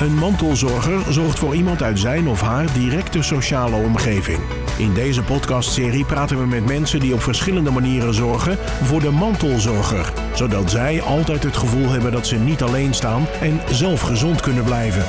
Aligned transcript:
Een 0.00 0.14
mantelzorger 0.14 1.12
zorgt 1.12 1.38
voor 1.38 1.54
iemand 1.54 1.82
uit 1.82 1.98
zijn 1.98 2.28
of 2.28 2.40
haar 2.40 2.72
directe 2.72 3.22
sociale 3.22 3.76
omgeving. 3.76 4.38
In 4.78 4.94
deze 4.94 5.22
podcastserie 5.22 6.04
praten 6.04 6.38
we 6.38 6.46
met 6.46 6.66
mensen 6.66 7.00
die 7.00 7.14
op 7.14 7.20
verschillende 7.20 7.70
manieren 7.70 8.14
zorgen 8.14 8.56
voor 8.58 9.00
de 9.00 9.10
mantelzorger, 9.10 10.12
zodat 10.34 10.70
zij 10.70 11.02
altijd 11.02 11.42
het 11.42 11.56
gevoel 11.56 11.88
hebben 11.88 12.12
dat 12.12 12.26
ze 12.26 12.36
niet 12.36 12.62
alleen 12.62 12.94
staan 12.94 13.26
en 13.40 13.60
zelf 13.70 14.00
gezond 14.00 14.40
kunnen 14.40 14.64
blijven. 14.64 15.04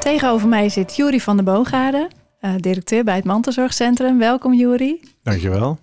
Tegenover 0.00 0.48
mij 0.48 0.68
zit 0.68 0.96
Jury 0.96 1.20
van 1.20 1.36
der 1.36 1.44
Boogade, 1.44 2.10
uh, 2.40 2.50
directeur 2.56 3.04
bij 3.04 3.16
het 3.16 3.24
Mantelzorgcentrum. 3.24 4.18
Welkom 4.18 4.54
Jury. 4.54 5.00
Dankjewel. 5.22 5.78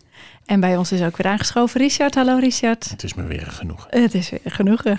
En 0.45 0.59
bij 0.59 0.77
ons 0.77 0.91
is 0.91 1.01
ook 1.01 1.17
weer 1.17 1.31
aangeschoven 1.31 1.81
Richard. 1.81 2.15
Hallo 2.15 2.37
Richard. 2.37 2.89
Het 2.89 3.03
is 3.03 3.13
me 3.13 3.23
weer 3.23 3.47
genoeg. 3.47 3.87
Het 3.89 4.13
is 4.13 4.29
weer 4.29 4.39
genoeg. 4.43 4.85
uh, 4.85 4.95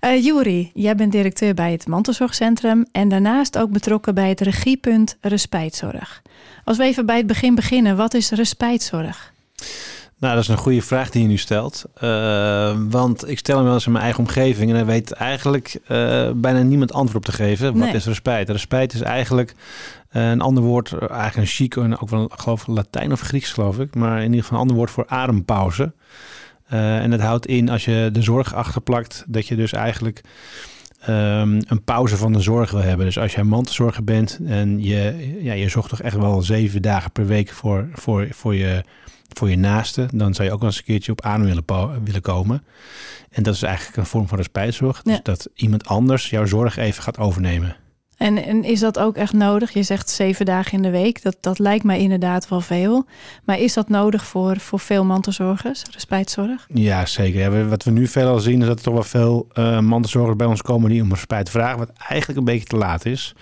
Jury, 0.24 0.70
jij 0.74 0.94
bent 0.94 1.12
directeur 1.12 1.54
bij 1.54 1.72
het 1.72 1.86
Mantelzorgcentrum 1.86 2.86
en 2.92 3.08
daarnaast 3.08 3.58
ook 3.58 3.70
betrokken 3.70 4.14
bij 4.14 4.28
het 4.28 4.40
regiepunt 4.40 5.16
Respijtzorg. 5.20 6.22
Als 6.64 6.76
we 6.76 6.84
even 6.84 7.06
bij 7.06 7.16
het 7.16 7.26
begin 7.26 7.54
beginnen, 7.54 7.96
wat 7.96 8.14
is 8.14 8.30
respijtzorg? 8.30 9.32
Nou, 10.20 10.34
dat 10.34 10.42
is 10.42 10.48
een 10.48 10.56
goede 10.56 10.82
vraag 10.82 11.10
die 11.10 11.22
je 11.22 11.28
nu 11.28 11.36
stelt. 11.36 11.84
Uh, 12.02 12.76
want 12.88 13.28
ik 13.28 13.38
stel 13.38 13.56
hem 13.56 13.64
wel 13.64 13.74
eens 13.74 13.86
in 13.86 13.92
mijn 13.92 14.04
eigen 14.04 14.22
omgeving 14.22 14.70
en 14.70 14.76
daar 14.76 14.86
weet 14.86 15.12
eigenlijk 15.12 15.80
uh, 15.82 16.30
bijna 16.34 16.62
niemand 16.62 16.92
antwoord 16.92 17.16
op 17.16 17.34
te 17.34 17.42
geven. 17.42 17.66
Wat 17.66 17.74
nee. 17.74 17.94
is 17.94 18.06
respijt? 18.06 18.48
Respijt 18.48 18.92
is 18.92 19.00
eigenlijk 19.00 19.54
uh, 20.12 20.30
een 20.30 20.40
ander 20.40 20.62
woord, 20.62 20.92
eigenlijk 20.92 21.36
een 21.36 21.46
chic 21.46 21.76
en 21.76 21.98
ook 21.98 22.08
wel, 22.08 22.30
geloof 22.34 22.66
Latijn 22.66 23.12
of 23.12 23.20
Grieks 23.20 23.52
geloof 23.52 23.78
ik. 23.78 23.94
Maar 23.94 24.18
in 24.18 24.24
ieder 24.24 24.40
geval 24.40 24.56
een 24.56 24.62
ander 24.62 24.76
woord 24.76 24.90
voor 24.90 25.06
adempauze. 25.06 25.92
en 26.66 27.10
dat 27.10 27.20
houdt 27.20 27.46
in 27.46 27.68
als 27.68 27.84
je 27.84 28.08
de 28.12 28.22
zorg 28.22 28.54
achterplakt, 28.54 29.24
dat 29.28 29.46
je 29.46 29.56
dus 29.56 29.72
eigenlijk 29.72 30.22
um, 31.08 31.58
een 31.66 31.84
pauze 31.84 32.16
van 32.16 32.32
de 32.32 32.40
zorg 32.40 32.70
wil 32.70 32.82
hebben. 32.82 33.06
Dus 33.06 33.18
als 33.18 33.34
jij 33.34 33.44
mantelzorger 33.44 34.04
bent 34.04 34.38
en 34.46 34.82
je, 34.82 35.38
ja, 35.42 35.52
je 35.52 35.68
zorgt 35.68 35.88
toch 35.88 36.02
echt 36.02 36.16
wel 36.16 36.42
zeven 36.42 36.82
dagen 36.82 37.10
per 37.10 37.26
week 37.26 37.50
voor, 37.50 37.88
voor, 37.92 38.28
voor 38.30 38.54
je 38.54 38.82
voor 39.38 39.50
je 39.50 39.56
naaste, 39.56 40.08
dan 40.12 40.34
zou 40.34 40.48
je 40.48 40.54
ook 40.54 40.60
wel 40.60 40.68
eens 40.68 40.78
een 40.78 40.84
keertje 40.84 41.12
op 41.12 41.22
aan 41.22 41.44
willen, 41.44 41.64
willen 42.04 42.20
komen. 42.20 42.64
En 43.30 43.42
dat 43.42 43.54
is 43.54 43.62
eigenlijk 43.62 43.96
een 43.96 44.06
vorm 44.06 44.28
van 44.28 44.36
respijtzorg. 44.36 45.02
Dus 45.02 45.20
dat 45.22 45.48
iemand 45.54 45.86
anders 45.86 46.30
jouw 46.30 46.46
zorg 46.46 46.76
even 46.76 47.02
gaat 47.02 47.18
overnemen. 47.18 47.76
En, 48.20 48.44
en 48.44 48.64
is 48.64 48.80
dat 48.80 48.98
ook 48.98 49.16
echt 49.16 49.32
nodig? 49.32 49.72
Je 49.72 49.82
zegt 49.82 50.10
zeven 50.10 50.46
dagen 50.46 50.72
in 50.72 50.82
de 50.82 50.90
week. 50.90 51.22
Dat, 51.22 51.36
dat 51.40 51.58
lijkt 51.58 51.84
mij 51.84 51.98
inderdaad 51.98 52.48
wel 52.48 52.60
veel. 52.60 53.06
Maar 53.44 53.58
is 53.58 53.74
dat 53.74 53.88
nodig 53.88 54.24
voor, 54.24 54.56
voor 54.56 54.78
veel 54.78 55.04
mantelzorgers, 55.04 55.82
respijtzorg? 55.90 56.66
Ja, 56.74 57.06
zeker. 57.06 57.40
Ja, 57.40 57.64
wat 57.64 57.84
we 57.84 57.90
nu 57.90 58.06
veel 58.06 58.28
al 58.28 58.40
zien 58.40 58.60
is 58.60 58.66
dat 58.66 58.78
er 58.78 58.84
toch 58.84 58.94
wel 58.94 59.02
veel 59.02 59.48
uh, 59.54 59.80
mantelzorgers 59.80 60.36
bij 60.36 60.46
ons 60.46 60.62
komen 60.62 60.90
die 60.90 61.02
om 61.02 61.10
respijt 61.10 61.50
vragen. 61.50 61.78
Wat 61.78 61.90
eigenlijk 62.08 62.38
een 62.38 62.44
beetje 62.44 62.66
te 62.66 62.76
laat 62.76 63.04
is. 63.04 63.34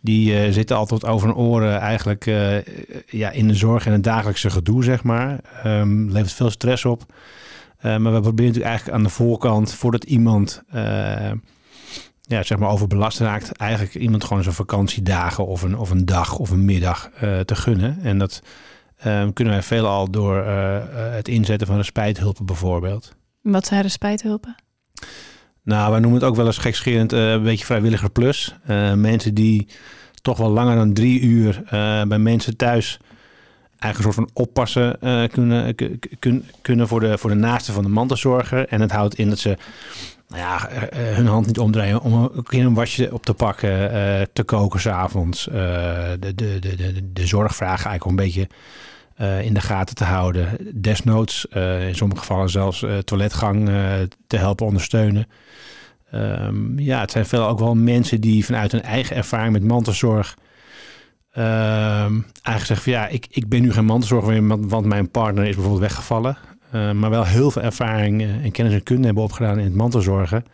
Die 0.00 0.46
uh, 0.46 0.52
zitten 0.52 0.76
altijd 0.76 1.04
over 1.04 1.28
hun 1.28 1.36
oren 1.36 1.78
eigenlijk 1.80 2.26
uh, 2.26 2.56
ja, 3.06 3.30
in 3.30 3.48
de 3.48 3.54
zorg 3.54 3.86
en 3.86 3.92
het 3.92 4.04
dagelijkse 4.04 4.50
gedoe, 4.50 4.84
zeg 4.84 5.02
maar. 5.02 5.40
Um, 5.66 6.10
levert 6.10 6.32
veel 6.32 6.50
stress 6.50 6.84
op. 6.84 7.02
Uh, 7.12 7.82
maar 7.82 8.12
we 8.12 8.20
proberen 8.20 8.46
natuurlijk 8.46 8.64
eigenlijk 8.64 8.96
aan 8.96 9.02
de 9.02 9.08
voorkant, 9.08 9.74
voordat 9.74 10.04
iemand 10.04 10.62
ja, 12.20 12.42
zeg 12.42 12.58
maar 12.58 12.70
overbelast 12.70 13.18
raakt, 13.18 13.52
eigenlijk 13.52 13.94
iemand 13.94 14.24
gewoon 14.24 14.42
zijn 14.42 14.54
vakantiedagen 14.54 15.46
of 15.46 15.62
een, 15.62 15.78
of 15.78 15.90
een 15.90 16.04
dag 16.04 16.38
of 16.38 16.50
een 16.50 16.64
middag 16.64 17.10
te 17.44 17.54
gunnen. 17.54 17.98
En 18.02 18.18
dat 18.18 18.42
um, 19.06 19.32
kunnen 19.32 19.54
wij 19.54 19.62
veelal 19.62 20.10
door 20.10 20.44
het 20.92 21.28
inzetten 21.28 21.66
van 21.66 21.76
respijthulpen 21.76 22.46
bijvoorbeeld. 22.46 23.14
Wat 23.42 23.66
zijn 23.66 23.82
respijthulpen? 23.82 24.54
Nou, 25.68 25.90
wij 25.90 26.00
noemen 26.00 26.20
het 26.20 26.28
ook 26.28 26.36
wel 26.36 26.46
eens 26.46 26.58
gekscherend 26.58 27.12
uh, 27.12 27.30
een 27.30 27.42
beetje 27.42 27.64
vrijwilliger 27.64 28.10
plus. 28.10 28.54
Uh, 28.70 28.92
mensen 28.92 29.34
die 29.34 29.66
toch 30.22 30.38
wel 30.38 30.50
langer 30.50 30.76
dan 30.76 30.92
drie 30.92 31.20
uur 31.20 31.62
uh, 31.64 32.02
bij 32.02 32.18
mensen 32.18 32.56
thuis 32.56 32.98
een 33.78 33.94
soort 33.94 34.14
van 34.14 34.30
oppassen 34.32 34.98
kunnen, 35.30 35.74
kun, 36.18 36.44
kunnen 36.62 36.88
voor 36.88 37.00
de, 37.00 37.18
voor 37.18 37.30
de 37.30 37.36
naaste 37.36 37.72
van 37.72 37.82
de 37.82 37.88
mantelzorger. 37.88 38.68
En 38.68 38.80
het 38.80 38.92
houdt 38.92 39.14
in 39.14 39.28
dat 39.28 39.38
ze 39.38 39.56
nou 40.28 40.42
ja, 40.42 40.68
hun 40.96 41.26
hand 41.26 41.46
niet 41.46 41.58
omdraaien 41.58 42.00
om 42.00 42.12
een, 42.12 42.60
een 42.60 42.74
wasje 42.74 43.12
op 43.12 43.24
te 43.24 43.34
pakken, 43.34 43.90
te 44.32 44.42
koken 44.42 44.80
s'avonds. 44.80 45.44
de, 45.44 46.18
de, 46.18 46.34
de, 46.34 46.76
de, 46.76 47.12
de 47.12 47.26
zorgvragen 47.26 47.90
eigenlijk 47.90 48.04
een 48.04 48.24
beetje 48.26 48.48
uh, 49.20 49.42
in 49.44 49.54
de 49.54 49.60
gaten 49.60 49.94
te 49.94 50.04
houden. 50.04 50.56
Desnoods, 50.74 51.46
uh, 51.52 51.88
in 51.88 51.94
sommige 51.94 52.20
gevallen 52.20 52.50
zelfs 52.50 52.82
uh, 52.82 52.98
toiletgang 52.98 53.70
te 54.26 54.36
helpen 54.36 54.66
ondersteunen. 54.66 55.26
Um, 56.14 56.78
ja, 56.78 57.00
het 57.00 57.10
zijn 57.10 57.26
veel 57.26 57.46
ook 57.46 57.58
wel 57.58 57.74
mensen 57.74 58.20
die 58.20 58.44
vanuit 58.44 58.72
hun 58.72 58.82
eigen 58.82 59.16
ervaring 59.16 59.52
met 59.52 59.64
mantelzorg 59.64 60.36
um, 61.36 61.44
eigenlijk 62.42 62.66
zeggen 62.66 62.82
van 62.82 62.92
ja, 62.92 63.06
ik, 63.06 63.26
ik 63.30 63.48
ben 63.48 63.62
nu 63.62 63.72
geen 63.72 63.84
mantelzorger 63.84 64.42
meer, 64.42 64.68
want 64.68 64.86
mijn 64.86 65.10
partner 65.10 65.44
is 65.44 65.54
bijvoorbeeld 65.54 65.82
weggevallen. 65.82 66.36
maar 66.70 67.10
wel 67.10 67.24
heel 67.24 67.50
veel 67.50 67.62
ervaring 67.62 68.22
en 68.22 68.50
kennis 68.50 68.74
en 68.74 68.82
kunde 68.82 69.04
hebben 69.06 69.22
opgedaan 69.22 69.58
in 69.58 69.64
het 69.64 69.74
mantelzorgen. 69.74 70.44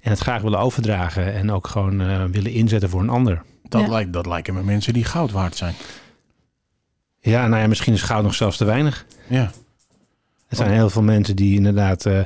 En 0.00 0.10
het 0.10 0.20
graag 0.20 0.42
willen 0.42 0.58
overdragen 0.58 1.34
en 1.34 1.50
ook 1.50 1.66
gewoon 1.66 2.30
willen 2.32 2.52
inzetten 2.52 2.88
voor 2.88 3.00
een 3.00 3.08
ander. 3.08 3.42
Dat, 3.68 3.80
ja. 3.80 3.88
lijkt, 3.88 4.12
dat 4.12 4.26
lijken 4.26 4.54
me 4.54 4.62
mensen 4.62 4.92
die 4.92 5.04
goud 5.04 5.30
waard 5.30 5.56
zijn. 5.56 5.74
Ja, 7.30 7.46
nou 7.46 7.62
ja, 7.62 7.68
misschien 7.68 7.92
is 7.92 8.02
goud 8.02 8.22
nog 8.22 8.34
zelfs 8.34 8.56
te 8.56 8.64
weinig. 8.64 9.06
Ja. 9.26 9.50
Er 10.48 10.56
zijn 10.56 10.70
heel 10.70 10.90
veel 10.90 11.02
mensen 11.02 11.36
die 11.36 11.56
inderdaad... 11.56 12.06
Uh, 12.06 12.20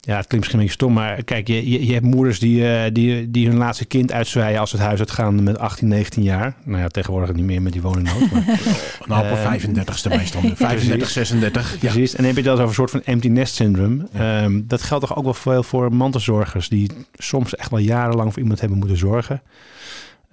ja, 0.00 0.16
het 0.16 0.26
klinkt 0.26 0.46
misschien 0.46 0.58
een 0.58 0.64
beetje 0.64 0.84
stom, 0.84 0.92
maar 0.92 1.22
kijk, 1.22 1.46
je, 1.46 1.70
je, 1.70 1.86
je 1.86 1.92
hebt 1.92 2.04
moeders 2.04 2.38
die, 2.38 2.60
uh, 2.60 2.82
die, 2.92 3.30
die 3.30 3.48
hun 3.48 3.56
laatste 3.56 3.84
kind 3.84 4.12
uitzwaaien 4.12 4.60
als 4.60 4.70
ze 4.70 4.76
het 4.76 4.84
huis 4.84 4.98
uitgaan 4.98 5.42
met 5.42 5.58
18, 5.58 5.88
19 5.88 6.22
jaar. 6.22 6.56
Nou 6.64 6.80
ja, 6.80 6.88
tegenwoordig 6.88 7.32
niet 7.32 7.44
meer 7.44 7.62
met 7.62 7.72
die 7.72 7.82
woningnood. 7.82 8.30
Maar, 8.30 8.58
nou, 9.06 9.30
op 9.30 9.38
uh, 9.38 9.54
35ste 9.54 10.08
meestal. 10.08 10.40
35, 10.54 11.08
36. 11.30 11.78
Precies. 11.78 12.10
Ja. 12.10 12.16
En 12.16 12.24
dan 12.24 12.34
heb 12.34 12.44
je 12.44 12.50
het 12.50 12.50
over 12.50 12.68
een 12.68 12.74
soort 12.74 12.90
van 12.90 13.02
empty 13.02 13.28
nest 13.28 13.54
syndrome. 13.54 14.08
Ja. 14.12 14.44
Um, 14.44 14.64
dat 14.66 14.82
geldt 14.82 15.06
toch 15.06 15.16
ook 15.16 15.24
wel 15.24 15.34
veel 15.34 15.62
voor 15.62 15.94
mantelzorgers 15.94 16.68
die 16.68 16.90
soms 17.14 17.56
echt 17.56 17.70
wel 17.70 17.80
jarenlang 17.80 18.32
voor 18.32 18.42
iemand 18.42 18.60
hebben 18.60 18.78
moeten 18.78 18.98
zorgen. 18.98 19.42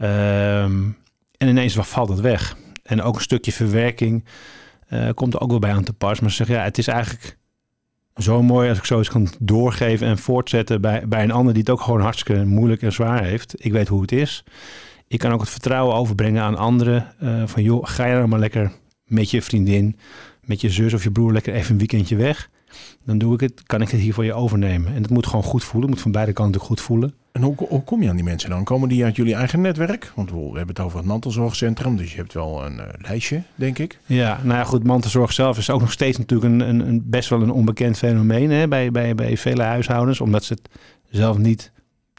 Um, 0.02 0.98
en 1.38 1.48
ineens 1.48 1.76
valt 1.80 2.10
het 2.10 2.20
weg. 2.20 2.56
En 2.84 3.02
ook 3.02 3.16
een 3.16 3.22
stukje 3.22 3.52
verwerking 3.52 4.26
uh, 4.90 5.10
komt 5.14 5.34
er 5.34 5.40
ook 5.40 5.50
wel 5.50 5.60
bij 5.60 5.72
aan 5.72 5.84
te 5.84 5.94
pas. 5.94 6.20
Maar 6.20 6.30
ze 6.30 6.36
zeggen, 6.36 6.56
ja, 6.56 6.64
het 6.64 6.78
is 6.78 6.88
eigenlijk 6.88 7.38
zo 8.16 8.44
mooi 8.44 8.70
als 8.70 8.78
ik 8.78 8.86
zoiets 8.86 9.10
kan 9.10 9.30
doorgeven 9.40 10.08
en 10.08 10.18
voortzetten 10.18 10.82
bij, 10.82 11.08
bij 11.08 11.24
een 11.24 11.32
ander 11.32 11.54
die 11.54 11.62
het 11.62 11.72
ook 11.72 11.82
gewoon 11.82 12.02
hartstikke 12.02 12.46
moeilijk 12.46 12.82
en 12.82 12.92
zwaar 12.92 13.24
heeft. 13.24 13.66
Ik 13.66 13.72
weet 13.72 13.88
hoe 13.88 14.02
het 14.02 14.12
is. 14.12 14.44
Ik 15.08 15.20
kan 15.20 15.32
ook 15.32 15.40
het 15.40 15.50
vertrouwen 15.50 15.96
overbrengen 15.96 16.44
aan 16.44 16.58
anderen. 16.58 17.14
Uh, 17.24 17.44
van 17.46 17.64
joh, 17.64 17.88
ga 17.88 18.06
je 18.06 18.14
nou 18.14 18.28
maar 18.28 18.40
lekker 18.40 18.72
met 19.06 19.32
je 19.32 19.42
vriendin, 19.42 19.98
met 20.42 20.62
je 20.62 20.70
zus 20.70 20.94
of 20.94 21.04
je 21.04 21.12
broer 21.12 21.32
lekker 21.32 21.54
even 21.54 21.72
een 21.72 21.78
weekendje 21.78 22.16
weg. 22.16 22.50
Dan 23.06 23.18
doe 23.18 23.34
ik 23.34 23.40
het, 23.40 23.64
kan 23.64 23.82
ik 23.82 23.90
het 23.90 24.00
hier 24.00 24.14
voor 24.14 24.26
je 24.26 24.34
overnemen. 24.34 24.94
En 24.94 25.02
het 25.02 25.12
moet 25.12 25.28
gewoon 25.28 25.44
goed 25.44 25.64
voelen. 25.64 25.90
Moet 25.90 26.02
van 26.02 26.12
beide 26.12 26.34
kanten 26.34 26.62
goed 26.62 26.82
voelen. 26.82 27.16
En 27.34 27.42
hoe, 27.42 27.84
kom 27.84 28.02
je 28.02 28.10
aan 28.10 28.16
die 28.16 28.26
mensen 28.26 28.50
dan? 28.50 28.64
Komen 28.64 28.90
die 28.90 29.04
uit 29.04 29.16
jullie 29.16 29.36
eigen 29.36 29.62
netwerk? 29.62 30.12
Want 30.16 30.32
we 30.32 30.38
hebben 30.38 30.68
het 30.68 30.80
over 30.80 30.98
het 30.98 31.08
mantelzorgcentrum, 31.08 31.98
dus 31.98 32.12
je 32.12 32.18
hebt 32.18 32.34
wel 32.34 32.66
een 32.66 32.78
uh, 32.78 32.84
lijstje, 32.98 33.42
denk 33.56 33.78
ik. 33.80 34.00
Ja, 34.06 34.40
nou 34.44 34.58
ja, 34.58 34.64
goed, 34.64 34.84
mantelzorg 34.84 35.34
zelf 35.34 35.58
is 35.58 35.70
ook 35.70 35.80
nog 35.80 35.92
steeds 35.92 36.18
natuurlijk 36.18 36.54
een, 36.54 36.60
een, 36.70 36.88
een 36.88 37.02
best 37.06 37.30
wel 37.30 37.42
een 37.42 37.52
onbekend 37.52 37.98
fenomeen 37.98 38.52
hè, 38.52 38.68
bij, 38.68 38.92
bij, 38.92 39.16
bij 39.16 39.38
vele 39.38 39.64
huishoudens, 39.64 40.22
omdat 40.22 40.44
ze 40.44 40.54
het 40.54 40.70
zelf 41.10 41.38
niet 41.38 41.72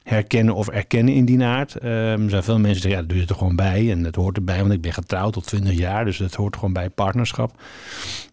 herkennen 0.03 0.55
of 0.55 0.69
erkennen 0.69 1.15
in 1.15 1.25
die 1.25 1.43
aard. 1.43 1.75
Um, 1.75 1.91
er 2.23 2.31
zijn 2.31 2.43
veel 2.43 2.59
mensen 2.59 2.83
die 2.83 2.91
zeggen, 2.91 2.91
ja, 2.91 3.01
dat 3.01 3.09
doe 3.09 3.19
je 3.19 3.27
er 3.27 3.35
gewoon 3.35 3.57
bij 3.57 3.91
en 3.91 4.03
dat 4.03 4.15
hoort 4.15 4.37
erbij, 4.37 4.61
want 4.61 4.73
ik 4.73 4.81
ben 4.81 4.93
getrouwd 4.93 5.33
tot 5.33 5.47
20 5.47 5.73
jaar, 5.73 6.05
dus 6.05 6.17
dat 6.17 6.35
hoort 6.35 6.55
gewoon 6.55 6.73
bij 6.73 6.91
partnerschap. 6.91 7.51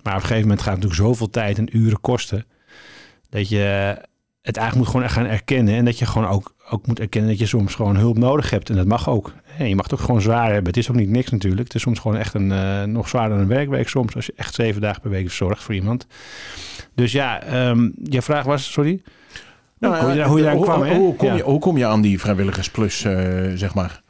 Maar 0.03 0.16
op 0.16 0.22
een 0.22 0.28
gegeven 0.28 0.42
moment 0.42 0.62
gaat 0.62 0.74
het 0.74 0.84
natuurlijk 0.84 1.09
zoveel 1.09 1.30
tijd 1.30 1.58
en 1.58 1.78
uren 1.78 2.02
kosten, 2.02 2.46
dat 3.30 3.50
je 3.50 3.98
het 4.41 4.57
eigenlijk 4.57 4.75
moet 4.75 4.88
gewoon 4.88 5.03
echt 5.03 5.13
gaan 5.13 5.38
erkennen. 5.38 5.75
En 5.75 5.85
dat 5.85 6.00
je 6.00 6.06
gewoon 6.06 6.28
ook, 6.28 6.56
ook 6.69 6.88
moet 6.88 7.00
erkennen 7.00 7.29
dat 7.29 7.40
je 7.40 7.46
soms 7.46 7.75
gewoon 7.75 7.95
hulp 7.95 8.18
nodig 8.18 8.50
hebt. 8.50 8.69
En 8.69 8.75
dat 8.75 8.86
mag 8.86 9.10
ook. 9.10 9.33
En 9.57 9.69
je 9.69 9.75
mag 9.75 9.83
het 9.83 9.94
ook 9.94 10.00
gewoon 10.00 10.21
zwaar 10.21 10.45
hebben. 10.45 10.65
Het 10.65 10.77
is 10.77 10.89
ook 10.89 10.95
niet 10.95 11.10
niks 11.10 11.30
natuurlijk. 11.30 11.63
Het 11.63 11.75
is 11.75 11.81
soms 11.81 12.00
gewoon 12.00 12.18
echt 12.18 12.33
een 12.33 12.51
uh, 12.51 12.83
nog 12.83 13.10
zwaarder 13.10 13.38
dan 13.38 13.39
een 13.39 13.54
werkweek 13.54 13.89
soms. 13.89 14.15
Als 14.15 14.25
je 14.25 14.33
echt 14.36 14.54
zeven 14.54 14.81
dagen 14.81 15.01
per 15.01 15.10
week 15.10 15.31
zorgt 15.31 15.63
voor 15.63 15.75
iemand. 15.75 16.07
Dus 16.95 17.12
ja, 17.12 17.68
um, 17.69 17.94
je 18.04 18.21
vraag 18.21 18.45
was, 18.45 18.71
sorry? 18.71 19.01
Nou, 19.80 20.04
hoe, 20.04 20.13
je, 20.13 20.24
hoe 20.24 20.38
je 20.38 20.44
daar 20.44 20.56
hoe, 20.56 20.63
kwam, 20.63 20.83
hoe, 20.83 20.95
hoe, 20.95 21.15
kom 21.15 21.27
ja. 21.27 21.36
je, 21.36 21.44
hoe 21.44 21.60
kom 21.60 21.77
je 21.77 21.86
aan 21.86 22.01
die 22.01 22.19
vrijwilligersplus, 22.19 23.04
uh, 23.04 23.51
zeg 23.56 23.74
maar? 23.74 24.01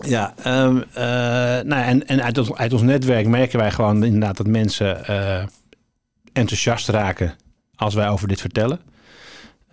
Ja, 0.00 0.34
um, 0.46 0.76
uh, 0.76 0.84
nou, 0.94 1.72
en, 1.72 2.06
en 2.06 2.22
uit, 2.22 2.38
ons, 2.38 2.54
uit 2.54 2.72
ons 2.72 2.82
netwerk 2.82 3.26
merken 3.26 3.58
wij 3.58 3.70
gewoon 3.70 4.04
inderdaad 4.04 4.36
dat 4.36 4.46
mensen 4.46 5.06
enthousiast 6.32 6.88
raken 6.88 7.34
als 7.74 7.94
wij 7.94 8.08
over 8.08 8.28
dit 8.28 8.40
vertellen. 8.40 8.80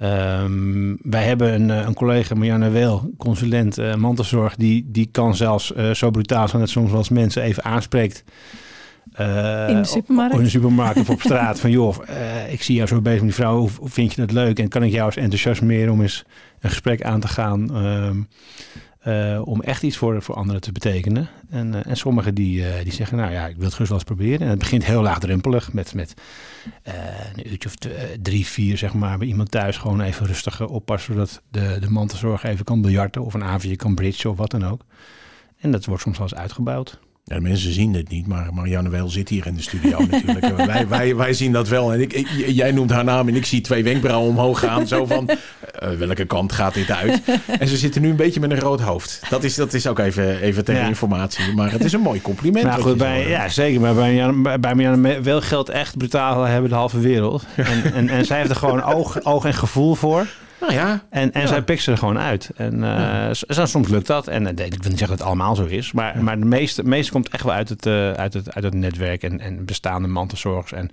Um, 0.03 0.97
wij 1.01 1.23
hebben 1.23 1.53
een, 1.53 1.69
een 1.69 1.93
collega, 1.93 2.35
Marianne 2.35 2.69
Weel, 2.69 3.11
consulent 3.17 3.79
uh, 3.79 3.95
mantelzorg, 3.95 4.55
die, 4.55 4.85
die 4.87 5.09
kan 5.11 5.35
zelfs 5.35 5.73
uh, 5.77 5.91
zo 5.91 6.09
brutaal 6.09 6.47
zijn 6.47 6.61
dat 6.61 6.69
soms 6.69 6.89
wel 6.89 6.97
eens 6.97 7.09
mensen 7.09 7.43
even 7.43 7.63
aanspreekt 7.63 8.23
Uh, 9.19 9.69
in 9.69 9.75
de 9.75 9.83
supermarkt? 9.83 10.35
In 10.35 10.43
de 10.43 10.49
supermarkt 10.49 10.99
of 10.99 11.09
op 11.09 11.21
straat. 11.21 11.59
van 11.59 11.71
joh, 11.71 11.97
ik 12.49 12.63
zie 12.63 12.75
jou 12.75 12.87
zo 12.87 13.01
bezig 13.01 13.19
met 13.19 13.35
die 13.35 13.43
vrouw. 13.43 13.69
Vind 13.83 14.13
je 14.13 14.21
dat 14.21 14.31
leuk? 14.31 14.59
En 14.59 14.67
kan 14.67 14.83
ik 14.83 14.91
jou 14.91 15.05
eens 15.05 15.15
enthousiasmeren 15.15 15.93
om 15.93 16.01
eens 16.01 16.25
een 16.59 16.69
gesprek 16.69 17.03
aan 17.03 17.19
te 17.19 17.27
gaan? 17.27 17.69
Uh, 19.07 19.41
om 19.43 19.61
echt 19.61 19.83
iets 19.83 19.97
voor, 19.97 20.21
voor 20.21 20.35
anderen 20.35 20.61
te 20.61 20.71
betekenen. 20.71 21.29
En, 21.49 21.85
en 21.85 21.97
sommigen 21.97 22.35
die, 22.35 22.83
die 22.83 22.93
zeggen, 22.93 23.17
nou 23.17 23.31
ja, 23.31 23.47
ik 23.47 23.55
wil 23.55 23.65
het 23.65 23.73
gerust 23.73 23.89
wel 23.89 23.99
eens 23.99 24.07
proberen. 24.07 24.39
En 24.39 24.47
het 24.47 24.59
begint 24.59 24.85
heel 24.85 25.01
laagdrempelig 25.01 25.73
met, 25.73 25.93
met 25.93 26.13
een 27.33 27.51
uurtje 27.51 27.69
of 27.69 27.75
drie, 28.21 28.45
vier, 28.45 28.77
zeg 28.77 28.93
maar, 28.93 29.17
bij 29.17 29.27
iemand 29.27 29.51
thuis 29.51 29.77
gewoon 29.77 30.01
even 30.01 30.25
rustig 30.25 30.67
oppassen, 30.67 31.13
zodat 31.13 31.41
de, 31.49 31.77
de 31.79 31.89
mantelzorg 31.89 32.43
even 32.43 32.65
kan 32.65 32.81
biljarten 32.81 33.23
of 33.23 33.33
een 33.33 33.43
avondje 33.43 33.75
kan 33.75 33.95
bridgen 33.95 34.29
of 34.29 34.37
wat 34.37 34.51
dan 34.51 34.65
ook. 34.65 34.85
En 35.57 35.71
dat 35.71 35.85
wordt 35.85 36.01
soms 36.01 36.17
wel 36.17 36.27
eens 36.27 36.39
uitgebouwd. 36.39 36.99
Ja, 37.23 37.39
mensen 37.39 37.73
zien 37.73 37.93
het 37.93 38.09
niet, 38.09 38.27
maar 38.27 38.53
Marianne 38.53 38.89
Wel 38.89 39.09
zit 39.09 39.29
hier 39.29 39.45
in 39.45 39.55
de 39.55 39.61
studio 39.61 39.99
natuurlijk. 40.11 40.55
wij, 40.65 40.87
wij, 40.87 41.15
wij 41.15 41.33
zien 41.33 41.51
dat 41.51 41.67
wel. 41.67 41.93
En 41.93 42.01
ik, 42.01 42.27
jij 42.47 42.71
noemt 42.71 42.91
haar 42.91 43.03
naam 43.03 43.27
en 43.27 43.35
ik 43.35 43.45
zie 43.45 43.61
twee 43.61 43.83
wenkbrauwen 43.83 44.29
omhoog 44.29 44.59
gaan. 44.59 44.87
Zo 44.87 45.05
van, 45.05 45.29
uh, 45.83 45.89
welke 46.05 46.25
kant 46.25 46.51
gaat 46.51 46.73
dit 46.73 46.91
uit? 46.91 47.21
En 47.59 47.67
ze 47.67 47.77
zitten 47.77 48.01
nu 48.01 48.09
een 48.09 48.15
beetje 48.15 48.39
met 48.39 48.51
een 48.51 48.59
rood 48.59 48.81
hoofd. 48.81 49.21
Dat 49.29 49.43
is, 49.43 49.55
dat 49.55 49.73
is 49.73 49.87
ook 49.87 49.99
even, 49.99 50.39
even 50.41 50.65
ter 50.65 50.87
informatie. 50.87 51.53
Maar 51.53 51.71
het 51.71 51.83
is 51.83 51.93
een 51.93 52.01
mooi 52.01 52.21
compliment. 52.21 52.65
Nou, 52.65 52.81
goed, 52.81 52.97
bij, 52.97 53.27
ja, 53.27 53.49
zeker. 53.49 53.81
Maar 53.81 53.93
bij 53.93 54.03
Marianne, 54.03 54.59
bij 54.59 54.75
Marianne 54.75 55.21
Wel 55.21 55.41
geldt 55.41 55.69
echt 55.69 55.97
brutaal 55.97 56.43
hebben 56.43 56.69
de 56.69 56.75
halve 56.75 56.99
wereld. 56.99 57.45
En, 57.55 57.93
en, 57.93 58.09
en 58.09 58.25
zij 58.25 58.37
heeft 58.37 58.49
er 58.49 58.55
gewoon 58.55 58.83
oog, 58.83 59.23
oog 59.23 59.45
en 59.45 59.53
gevoel 59.53 59.95
voor. 59.95 60.27
Nou 60.61 60.73
ja. 60.73 61.03
En, 61.09 61.31
en 61.33 61.47
zij 61.47 61.61
pikt 61.61 61.81
ze 61.81 61.91
er 61.91 61.97
gewoon 61.97 62.19
uit. 62.19 62.51
En 62.55 62.73
uh, 62.73 63.31
ja. 63.47 63.65
soms 63.65 63.87
lukt 63.87 64.07
dat. 64.07 64.27
En 64.27 64.47
ik 64.47 64.57
wil 64.57 64.67
niet 64.67 64.81
zeggen 64.81 65.07
dat 65.07 65.09
het 65.09 65.21
allemaal 65.21 65.55
zo 65.55 65.65
is. 65.65 65.91
Maar, 65.91 66.23
maar 66.23 66.39
de 66.39 66.45
meeste, 66.45 66.83
meeste 66.83 67.11
komt 67.11 67.29
echt 67.29 67.43
wel 67.43 67.53
uit 67.53 67.69
het, 67.69 67.85
uh, 67.85 68.11
uit 68.11 68.33
het, 68.33 68.53
uit 68.53 68.63
het 68.63 68.73
netwerk 68.73 69.23
en, 69.23 69.39
en 69.39 69.65
bestaande 69.65 70.07
mantelzorgers. 70.07 70.71
En 70.71 70.89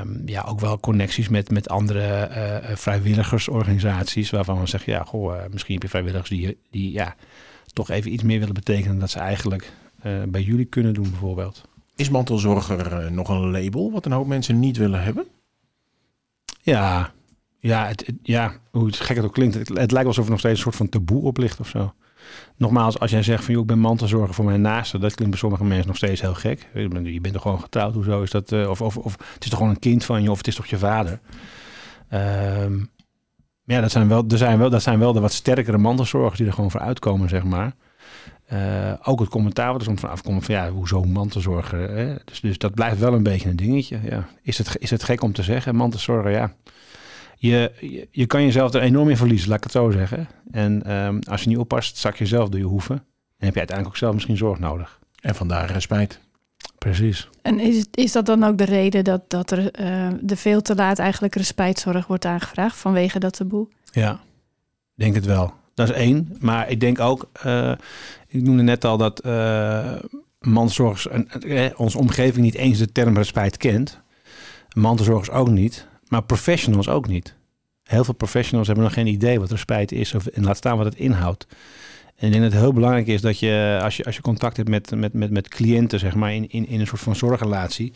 um, 0.00 0.22
ja, 0.24 0.42
ook 0.48 0.60
wel 0.60 0.80
connecties 0.80 1.28
met, 1.28 1.50
met 1.50 1.68
andere 1.68 2.28
uh, 2.30 2.76
vrijwilligersorganisaties. 2.76 4.30
Waarvan 4.30 4.60
we 4.60 4.66
zeggen, 4.66 4.92
ja, 4.92 5.04
goh, 5.04 5.34
misschien 5.50 5.74
heb 5.74 5.82
je 5.82 5.88
vrijwilligers 5.88 6.30
die, 6.30 6.58
die 6.70 6.92
ja, 6.92 7.14
toch 7.72 7.90
even 7.90 8.12
iets 8.12 8.22
meer 8.22 8.38
willen 8.38 8.54
betekenen 8.54 8.90
dan 8.90 8.98
dat 8.98 9.10
ze 9.10 9.18
eigenlijk 9.18 9.72
bij 10.26 10.42
jullie 10.42 10.64
kunnen 10.64 10.94
doen 10.94 11.10
bijvoorbeeld. 11.10 11.62
Is 11.96 12.10
mantelzorger 12.10 13.12
nog 13.12 13.28
een 13.28 13.50
label 13.50 13.90
wat 13.90 14.06
een 14.06 14.12
hoop 14.12 14.26
mensen 14.26 14.58
niet 14.58 14.76
willen 14.76 15.02
hebben? 15.02 15.26
Ja, 16.60 17.12
ja, 17.62 17.86
het, 17.86 18.12
ja, 18.22 18.52
hoe 18.70 18.86
het 18.86 19.00
gek 19.00 19.16
het 19.16 19.24
ook 19.24 19.32
klinkt, 19.32 19.54
het, 19.54 19.90
lijkt 19.90 20.08
alsof 20.08 20.24
er 20.24 20.30
nog 20.30 20.38
steeds 20.38 20.56
een 20.56 20.62
soort 20.62 20.76
van 20.76 20.88
taboe 20.88 21.22
op 21.22 21.36
ligt 21.36 21.60
of 21.60 21.68
zo. 21.68 21.94
Nogmaals, 22.56 22.98
als 22.98 23.10
jij 23.10 23.22
zegt 23.22 23.44
van, 23.44 23.52
joh, 23.52 23.62
ik 23.62 23.68
ben 23.68 23.78
mantelzorger 23.78 24.34
voor 24.34 24.44
mijn 24.44 24.60
naasten, 24.60 25.00
dat 25.00 25.14
klinkt 25.14 25.30
bij 25.30 25.42
sommige 25.42 25.64
mensen 25.64 25.86
nog 25.86 25.96
steeds 25.96 26.20
heel 26.20 26.34
gek. 26.34 26.68
Je 26.74 27.20
bent, 27.20 27.32
toch 27.32 27.42
gewoon 27.42 27.60
getrouwd, 27.60 27.94
hoezo 27.94 28.22
is 28.22 28.30
dat? 28.30 28.52
Uh, 28.52 28.70
of, 28.70 28.82
of, 28.82 28.96
of 28.96 29.12
het 29.12 29.44
is 29.44 29.48
toch 29.48 29.58
gewoon 29.58 29.74
een 29.74 29.80
kind 29.80 30.04
van 30.04 30.22
je, 30.22 30.30
of 30.30 30.36
het 30.36 30.46
is 30.46 30.54
toch 30.54 30.66
je 30.66 30.78
vader? 30.78 31.20
Um, 32.12 32.90
ja, 33.64 33.80
dat 33.80 33.90
zijn, 33.90 34.08
wel, 34.08 34.24
er 34.28 34.38
zijn 34.38 34.58
wel, 34.58 34.70
dat 34.70 34.82
zijn 34.82 34.98
wel 34.98 35.12
de 35.12 35.20
wat 35.20 35.32
sterkere 35.32 35.78
mantelzorgers 35.78 36.38
die 36.38 36.46
er 36.46 36.52
gewoon 36.52 36.70
voor 36.70 36.80
uitkomen, 36.80 37.28
zeg 37.28 37.44
maar. 37.44 37.72
Uh, 38.52 38.92
ook 39.02 39.20
het 39.20 39.28
commentaar 39.28 39.72
wat 39.72 39.80
er 39.80 39.86
soms 39.86 40.00
van 40.00 40.10
afkomt 40.10 40.44
van 40.44 40.54
ja, 40.54 40.70
hoezo 40.70 41.04
mantelzorger? 41.04 42.20
Dus, 42.24 42.40
dus 42.40 42.58
dat 42.58 42.74
blijft 42.74 42.98
wel 42.98 43.12
een 43.12 43.22
beetje 43.22 43.48
een 43.48 43.56
dingetje. 43.56 44.00
Ja. 44.02 44.28
Is, 44.42 44.58
het, 44.58 44.76
is 44.78 44.90
het 44.90 45.02
gek 45.02 45.22
om 45.22 45.32
te 45.32 45.42
zeggen, 45.42 45.76
mantelzorger? 45.76 46.30
Ja, 46.30 46.52
je, 47.48 48.06
je, 48.10 48.26
kan 48.26 48.42
jezelf 48.42 48.74
er 48.74 48.82
enorm 48.82 49.08
in 49.08 49.16
verliezen, 49.16 49.48
laat 49.48 49.56
ik 49.56 49.62
het 49.62 49.72
zo 49.72 49.90
zeggen. 49.90 50.28
En 50.50 50.92
um, 50.92 51.18
als 51.28 51.42
je 51.42 51.48
niet 51.48 51.58
oppast, 51.58 51.96
zak 51.96 52.16
je 52.16 52.26
zelf 52.26 52.48
door 52.48 52.60
je 52.60 52.66
hoeven. 52.66 52.94
En 53.38 53.46
heb 53.46 53.52
je 53.52 53.58
uiteindelijk 53.58 53.88
ook 53.88 53.96
zelf 53.96 54.14
misschien 54.14 54.36
zorg 54.36 54.58
nodig. 54.58 55.00
En 55.20 55.34
vandaar 55.34 55.70
respect. 55.70 56.20
Precies. 56.78 57.28
En 57.42 57.60
is, 57.60 57.86
is 57.90 58.12
dat 58.12 58.26
dan 58.26 58.44
ook 58.44 58.58
de 58.58 58.64
reden 58.64 59.04
dat, 59.04 59.30
dat 59.30 59.50
er 59.50 59.80
uh, 59.80 60.08
de 60.20 60.36
veel 60.36 60.62
te 60.62 60.74
laat 60.74 60.98
eigenlijk 60.98 61.34
respijtzorg 61.34 62.06
wordt 62.06 62.24
aangevraagd 62.24 62.76
vanwege 62.76 63.18
dat 63.18 63.36
taboe? 63.36 63.68
Ja, 63.90 64.20
denk 64.94 65.14
het 65.14 65.24
wel. 65.24 65.52
Dat 65.74 65.88
is 65.88 65.94
één. 65.94 66.36
Maar 66.40 66.70
ik 66.70 66.80
denk 66.80 67.00
ook, 67.00 67.30
uh, 67.46 67.72
ik 68.28 68.42
noemde 68.42 68.62
net 68.62 68.84
al 68.84 68.96
dat 68.96 69.26
uh, 69.26 69.94
mantelzorgers, 70.40 71.08
onze 71.76 71.98
omgeving 71.98 72.44
niet 72.44 72.54
eens 72.54 72.78
de 72.78 72.92
term 72.92 73.16
respect 73.16 73.56
kent. 73.56 74.00
Mantelzorgers 74.72 75.30
ook 75.30 75.48
niet. 75.48 75.90
Maar 76.12 76.22
professionals 76.22 76.88
ook 76.88 77.08
niet. 77.08 77.36
Heel 77.82 78.04
veel 78.04 78.14
professionals 78.14 78.66
hebben 78.66 78.84
nog 78.84 78.94
geen 78.94 79.06
idee 79.06 79.40
wat 79.40 79.50
respijt 79.50 79.92
is 79.92 80.14
of, 80.14 80.26
en 80.26 80.44
laat 80.44 80.56
staan 80.56 80.76
wat 80.76 80.86
het 80.86 80.94
inhoudt. 80.94 81.46
En 82.16 82.26
ik 82.26 82.32
denk 82.32 82.44
het 82.44 82.52
heel 82.52 82.72
belangrijk 82.72 83.06
is 83.06 83.20
dat 83.20 83.38
je, 83.38 83.80
als 83.82 83.96
je, 83.96 84.04
als 84.04 84.16
je 84.16 84.22
contact 84.22 84.56
hebt 84.56 84.68
met, 84.68 84.90
met, 84.94 85.12
met, 85.12 85.30
met 85.30 85.48
cliënten, 85.48 85.98
zeg 85.98 86.14
maar, 86.14 86.34
in, 86.34 86.48
in, 86.48 86.68
in 86.68 86.80
een 86.80 86.86
soort 86.86 87.00
van 87.00 87.16
zorgrelatie, 87.16 87.92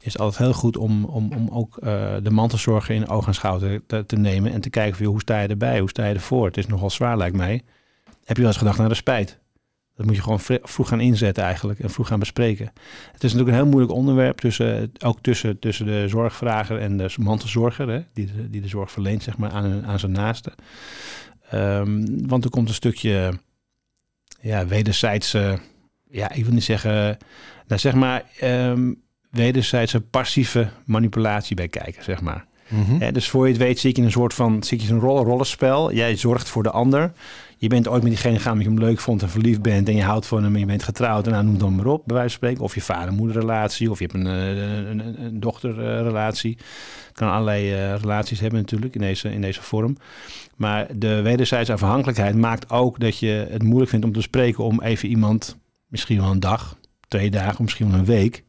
is 0.00 0.12
het 0.12 0.22
altijd 0.22 0.42
heel 0.42 0.52
goed 0.52 0.76
om, 0.76 1.04
om, 1.04 1.32
om 1.32 1.48
ook 1.52 1.78
uh, 1.82 2.14
de 2.22 2.30
mantelzorger 2.30 2.94
in 2.94 3.08
oog 3.08 3.26
en 3.26 3.34
schouder 3.34 3.82
te, 3.86 4.06
te, 4.06 4.16
nemen 4.16 4.52
en 4.52 4.60
te 4.60 4.70
kijken 4.70 4.96
van, 4.96 5.06
hoe 5.06 5.20
sta 5.20 5.40
je 5.40 5.48
erbij, 5.48 5.78
hoe 5.80 5.88
sta 5.88 6.06
je 6.06 6.14
ervoor? 6.14 6.46
Het 6.46 6.56
is 6.56 6.66
nogal 6.66 6.90
zwaar, 6.90 7.16
lijkt 7.16 7.36
mij. 7.36 7.62
Heb 8.24 8.36
je 8.36 8.42
wel 8.42 8.50
eens 8.50 8.60
gedacht 8.60 8.78
naar 8.78 8.88
respijt? 8.88 9.39
Dat 10.00 10.08
moet 10.08 10.18
je 10.18 10.22
gewoon 10.22 10.60
vroeg 10.62 10.88
gaan 10.88 11.00
inzetten 11.00 11.44
eigenlijk 11.44 11.80
en 11.80 11.90
vroeg 11.90 12.06
gaan 12.06 12.18
bespreken. 12.18 12.72
Het 13.12 13.24
is 13.24 13.32
natuurlijk 13.32 13.48
een 13.48 13.62
heel 13.62 13.70
moeilijk 13.72 13.92
onderwerp, 13.92 14.38
tussen, 14.38 14.92
ook 15.04 15.18
tussen, 15.20 15.58
tussen 15.58 15.86
de 15.86 16.08
zorgvrager 16.08 16.78
en 16.78 16.96
de 16.96 17.10
mantelzorger, 17.18 17.88
hè, 17.88 18.04
die, 18.12 18.26
de, 18.26 18.50
die 18.50 18.60
de 18.60 18.68
zorg 18.68 18.90
verleent 18.90 19.22
zeg 19.22 19.36
maar, 19.36 19.50
aan, 19.50 19.84
aan 19.86 19.98
zijn 19.98 20.12
naaste. 20.12 20.52
Um, 21.54 22.28
want 22.28 22.44
er 22.44 22.50
komt 22.50 22.68
een 22.68 22.74
stukje 22.74 23.32
ja, 24.40 24.66
wederzijdse, 24.66 25.58
ja, 26.10 26.32
ik 26.32 26.44
wil 26.44 26.54
niet 26.54 26.64
zeggen, 26.64 27.16
nou 27.66 27.80
zeg 27.80 27.94
maar, 27.94 28.24
um, 28.42 29.02
wederzijdse 29.30 30.00
passieve 30.00 30.68
manipulatie 30.84 31.56
bij 31.56 31.68
kijken, 31.68 32.04
zeg 32.04 32.20
maar. 32.20 32.46
-hmm. 32.70 33.12
dus 33.12 33.28
voor 33.28 33.46
je 33.46 33.52
het 33.52 33.62
weet 33.62 33.78
zit 33.78 33.92
je 33.92 33.98
in 33.98 34.04
een 34.04 34.12
soort 34.12 34.34
van 34.34 34.62
zit 34.62 34.82
je 34.82 34.88
in 34.88 34.94
een 34.94 35.00
rollen 35.00 35.24
rollenspel. 35.24 35.92
Jij 35.92 36.16
zorgt 36.16 36.48
voor 36.48 36.62
de 36.62 36.70
ander 36.70 37.12
je 37.60 37.68
bent 37.68 37.88
ooit 37.88 38.02
met 38.02 38.12
diegene 38.12 38.38
gaan 38.38 38.58
die 38.58 38.62
je 38.62 38.74
hem 38.74 38.78
leuk 38.78 39.00
vond 39.00 39.22
en 39.22 39.28
verliefd 39.28 39.62
bent 39.62 39.88
en 39.88 39.96
je 39.96 40.02
houdt 40.02 40.26
van 40.26 40.42
hem 40.42 40.54
en 40.54 40.60
je 40.60 40.66
bent 40.66 40.82
getrouwd 40.82 41.26
en 41.26 41.32
nou, 41.32 41.44
noem 41.44 41.58
dan 41.58 41.74
maar 41.74 41.86
op, 41.86 42.02
bij 42.06 42.16
wijze 42.16 42.28
van 42.28 42.38
spreken. 42.38 42.64
Of 42.64 42.74
je 42.74 42.80
vader-moederrelatie 42.80 43.90
of 43.90 43.98
je 43.98 44.04
hebt 44.04 44.16
een, 44.16 44.26
eh, 44.26 44.90
een, 44.90 45.22
een, 45.24 45.40
dochterrelatie. 45.40 46.58
kan 47.12 47.30
allerlei 47.30 47.72
uh, 47.72 47.94
relaties 47.94 48.40
hebben 48.40 48.60
natuurlijk 48.60 48.94
in 48.94 49.00
deze, 49.00 49.32
in 49.32 49.40
deze 49.40 49.62
vorm. 49.62 49.96
Maar 50.56 50.86
de 50.98 51.22
wederzijdse 51.22 51.72
afhankelijkheid 51.72 52.36
maakt 52.36 52.70
ook 52.70 53.00
dat 53.00 53.18
je 53.18 53.46
het 53.50 53.62
moeilijk 53.62 53.90
vindt 53.90 54.06
om 54.06 54.12
te 54.12 54.22
spreken 54.22 54.64
om 54.64 54.80
even 54.82 55.08
iemand, 55.08 55.56
misschien 55.86 56.20
wel 56.20 56.30
een 56.30 56.40
dag, 56.40 56.76
twee 57.08 57.30
dagen, 57.30 57.64
misschien 57.64 57.90
wel 57.90 57.98
een 57.98 58.04
week, 58.04 58.44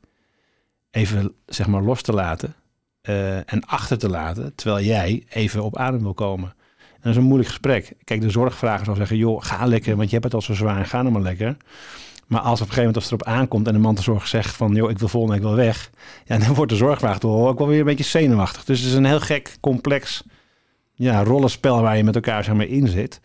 even 0.92 1.34
zeg 1.46 1.68
maar 1.68 1.84
los 1.84 2.02
te 2.02 2.14
laten. 2.14 2.56
Uh, 3.10 3.36
en 3.36 3.66
achter 3.66 3.98
te 3.98 4.10
laten, 4.10 4.56
terwijl 4.56 4.86
jij 4.86 5.24
even 5.30 5.64
op 5.64 5.78
adem 5.78 6.02
wil 6.02 6.14
komen 6.14 6.54
dat 7.02 7.12
is 7.12 7.18
een 7.18 7.24
moeilijk 7.24 7.50
gesprek. 7.50 7.94
Kijk, 8.04 8.22
de 8.22 8.30
zorgvrager 8.30 8.86
zal 8.86 8.96
zeggen, 8.96 9.18
joh, 9.18 9.44
ga 9.44 9.66
lekker, 9.66 9.96
want 9.96 10.08
je 10.08 10.14
hebt 10.14 10.24
het 10.24 10.34
al 10.34 10.42
zo 10.42 10.54
zwaar 10.54 10.78
en 10.78 10.86
ga 10.86 11.02
nou 11.02 11.14
maar 11.14 11.22
lekker. 11.22 11.58
Maar 12.28 12.40
als 12.40 12.62
op 12.62 12.68
een 12.68 12.74
gegeven 12.74 12.78
moment 12.78 12.96
als 12.96 13.10
het 13.10 13.22
erop 13.22 13.36
aankomt 13.40 13.68
en 13.68 13.74
de 13.74 13.80
mantelzorger 13.80 14.28
zegt 14.28 14.56
van, 14.56 14.74
joh, 14.74 14.90
ik 14.90 15.00
wil 15.00 15.08
volgende 15.08 15.36
week 15.36 15.46
wel 15.46 15.56
weg. 15.56 15.90
Ja, 16.26 16.38
dan 16.38 16.54
wordt 16.54 16.72
de 16.72 16.78
zorgvrager 16.78 17.20
toch 17.20 17.48
ook 17.48 17.58
wel 17.58 17.68
weer 17.68 17.80
een 17.80 17.86
beetje 17.86 18.04
zenuwachtig. 18.04 18.64
Dus 18.64 18.80
het 18.80 18.90
is 18.90 18.96
een 18.96 19.06
heel 19.06 19.20
gek, 19.20 19.58
complex 19.60 20.24
ja, 20.94 21.24
rollenspel 21.24 21.82
waar 21.82 21.98
je 21.98 22.04
met 22.04 22.16
elkaar 22.16 22.44
zeg 22.44 22.56
maar, 22.56 22.66
in 22.66 22.88
zit. 22.88 23.20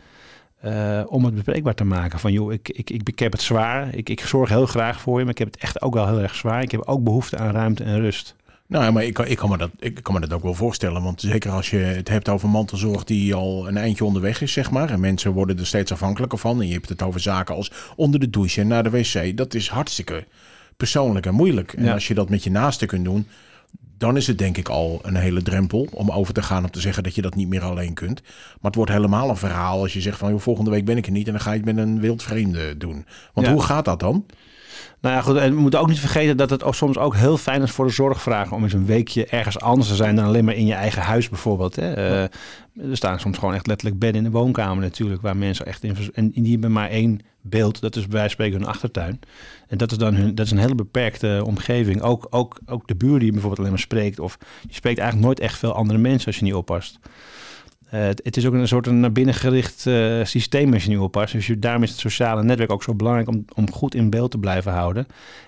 Uh, 0.64 1.02
om 1.06 1.24
het 1.24 1.34
bespreekbaar 1.34 1.74
te 1.74 1.84
maken. 1.84 2.18
Van 2.18 2.32
joh, 2.32 2.52
ik, 2.52 2.68
ik, 2.68 2.90
ik, 2.90 3.08
ik 3.08 3.18
heb 3.18 3.32
het 3.32 3.42
zwaar. 3.42 3.94
Ik, 3.94 4.08
ik 4.08 4.20
zorg 4.20 4.48
heel 4.48 4.66
graag 4.66 5.00
voor 5.00 5.18
je, 5.18 5.24
maar 5.24 5.32
ik 5.32 5.38
heb 5.38 5.52
het 5.52 5.62
echt 5.62 5.82
ook 5.82 5.94
wel 5.94 6.06
heel 6.06 6.20
erg 6.20 6.34
zwaar. 6.34 6.62
Ik 6.62 6.70
heb 6.70 6.82
ook 6.84 7.04
behoefte 7.04 7.38
aan 7.38 7.50
ruimte 7.50 7.84
en 7.84 8.00
rust. 8.00 8.34
Nou 8.68 8.85
ja, 8.85 8.90
maar 8.90 9.04
ik, 9.04 9.18
ik, 9.18 9.37
kan 9.37 9.50
me 9.50 9.56
dat, 9.56 9.70
ik 9.78 10.02
kan 10.02 10.14
me 10.14 10.20
dat 10.20 10.32
ook 10.32 10.42
wel 10.42 10.54
voorstellen. 10.54 11.02
Want 11.02 11.20
zeker 11.20 11.50
als 11.50 11.70
je 11.70 11.76
het 11.76 12.08
hebt 12.08 12.28
over 12.28 12.49
mantelzorg 12.49 13.04
die 13.04 13.35
al 13.35 13.68
een 13.68 13.76
eindje 13.76 14.04
onderweg 14.04 14.40
is, 14.42 14.52
zeg 14.52 14.70
maar. 14.70 14.90
En 14.90 15.00
mensen 15.00 15.32
worden 15.32 15.58
er 15.58 15.66
steeds 15.66 15.92
afhankelijker 15.92 16.38
van. 16.38 16.61
En 16.61 16.66
je 16.66 16.73
hebt 16.73 16.88
het 16.88 17.02
over 17.02 17.20
zaken 17.20 17.54
als 17.54 17.73
onder 17.96 18.20
de 18.20 18.30
douche 18.30 18.61
en 18.61 18.66
naar 18.66 18.82
de 18.82 18.90
wc. 18.90 19.37
Dat 19.37 19.54
is 19.54 19.68
hartstikke 19.68 20.26
persoonlijk 20.76 21.26
en 21.26 21.35
moeilijk. 21.35 21.73
En 21.73 21.88
als 21.88 22.08
je 22.08 22.14
dat 22.14 22.28
met 22.28 22.44
je 22.44 22.50
naasten 22.50 22.87
kunt 22.87 23.04
doen, 23.04 23.26
dan 23.99 24.16
is 24.16 24.26
het 24.26 24.38
denk 24.38 24.56
ik 24.56 24.68
al 24.68 25.00
een 25.02 25.16
hele 25.16 25.42
drempel 25.42 25.88
om 25.92 26.11
over 26.11 26.35
te 26.35 26.42
gaan 26.42 26.64
om 26.64 26.70
te 26.70 26.80
zeggen 26.80 27.02
dat 27.02 27.14
je 27.14 27.23
dat 27.23 27.35
niet 27.35 27.49
meer 27.49 27.62
alleen 27.62 27.94
kunt. 27.94 28.23
Maar 28.23 28.61
het 28.61 28.75
wordt 28.75 28.92
helemaal 28.92 29.28
een 29.28 29.37
verhaal 29.37 29.80
als 29.80 29.92
je 29.92 30.00
zegt 30.00 30.18
van 30.18 30.30
joh, 30.30 30.40
volgende 30.40 30.70
week 30.70 30.85
ben 30.85 30.96
ik 30.96 31.06
er 31.06 31.12
niet 31.12 31.26
en 31.26 31.32
dan 31.32 31.40
ga 31.40 31.50
je 31.52 31.56
het 31.56 31.75
met 31.75 31.76
een 31.76 32.00
wildvreemde 32.00 32.76
doen. 32.76 33.06
Want 33.32 33.46
hoe 33.46 33.62
gaat 33.62 33.85
dat 33.85 34.00
dan? 34.00 34.26
Nou 35.00 35.14
ja, 35.14 35.21
goed. 35.21 35.37
En 35.37 35.54
we 35.54 35.61
moeten 35.61 35.80
ook 35.80 35.88
niet 35.88 36.00
vergeten 36.00 36.37
dat 36.37 36.50
het 36.50 36.64
ook 36.64 36.75
soms 36.75 36.99
ook 36.99 37.14
heel 37.16 37.37
fijn 37.37 37.62
is 37.62 37.71
voor 37.71 37.87
de 37.87 37.92
zorgvrager 37.92 38.54
om 38.54 38.62
eens 38.62 38.73
een 38.73 38.87
weekje 38.87 39.26
ergens 39.26 39.61
anders 39.61 39.88
te 39.88 39.95
zijn 39.95 40.16
dan 40.16 40.25
alleen 40.25 40.45
maar 40.45 40.54
in 40.54 40.66
je 40.66 40.75
eigen 40.75 41.02
huis 41.02 41.28
bijvoorbeeld. 41.28 41.76
Hè. 41.76 41.97
Uh, 41.97 42.23
er 42.90 42.97
staan 42.97 43.21
soms 43.21 43.38
gewoon 43.38 43.54
echt 43.54 43.66
letterlijk 43.66 43.99
bedden 44.00 44.25
in 44.25 44.30
de 44.30 44.38
woonkamer 44.38 44.83
natuurlijk, 44.83 45.23
waar 45.23 45.37
mensen 45.37 45.66
echt 45.66 45.85
in. 45.85 45.97
En 46.12 46.30
die 46.30 46.52
hebben 46.52 46.73
maar 46.73 46.88
één 46.88 47.21
beeld, 47.40 47.80
dat 47.80 47.97
is 47.97 48.02
bij 48.02 48.11
wijze 48.11 48.25
van 48.25 48.30
spreken 48.30 48.59
hun 48.59 48.68
achtertuin. 48.68 49.21
En 49.68 49.78
dat 49.78 49.90
is 49.90 49.99
dan 49.99 50.14
hun, 50.14 50.35
dat 50.35 50.47
is 50.47 50.52
een 50.52 50.59
hele 50.59 50.75
beperkte 50.75 51.42
omgeving. 51.45 52.02
Ook, 52.02 52.26
ook, 52.30 52.59
ook 52.66 52.88
de 52.88 52.95
buur 52.95 53.16
die 53.18 53.26
je 53.26 53.33
bijvoorbeeld 53.33 53.59
alleen 53.59 53.71
maar 53.71 53.80
spreekt, 53.80 54.18
of 54.18 54.37
je 54.68 54.75
spreekt 54.75 54.99
eigenlijk 54.99 55.28
nooit 55.28 55.40
echt 55.40 55.59
veel 55.59 55.73
andere 55.73 55.99
mensen 55.99 56.26
als 56.26 56.37
je 56.37 56.45
niet 56.45 56.54
oppast. 56.54 56.99
Uh, 57.96 58.02
het, 58.02 58.20
het, 58.24 58.36
is 58.36 58.46
ook 58.46 58.52
een 58.52 58.68
soort 58.68 58.86
een 58.86 59.00
naar 59.00 59.12
binnen 59.12 59.34
gericht 59.34 59.86
uh, 59.86 60.24
systeem 60.24 60.72
als 60.72 60.84
je 60.84 60.90
nu 60.90 60.96
oppast. 60.96 61.32
Dus 61.32 61.46
je, 61.46 61.58
daarom 61.58 61.82
is 61.82 61.90
het 61.90 61.98
sociale 61.98 62.42
netwerk 62.42 62.72
ook 62.72 62.82
zo 62.82 62.94
belangrijk 62.94 63.28
om, 63.28 63.44
om 63.54 63.70
goed 63.70 63.94
in 63.94 64.10
beeld 64.10 64.30
te 64.30 64.38
blijven 64.38 64.72
houden. 64.72 65.06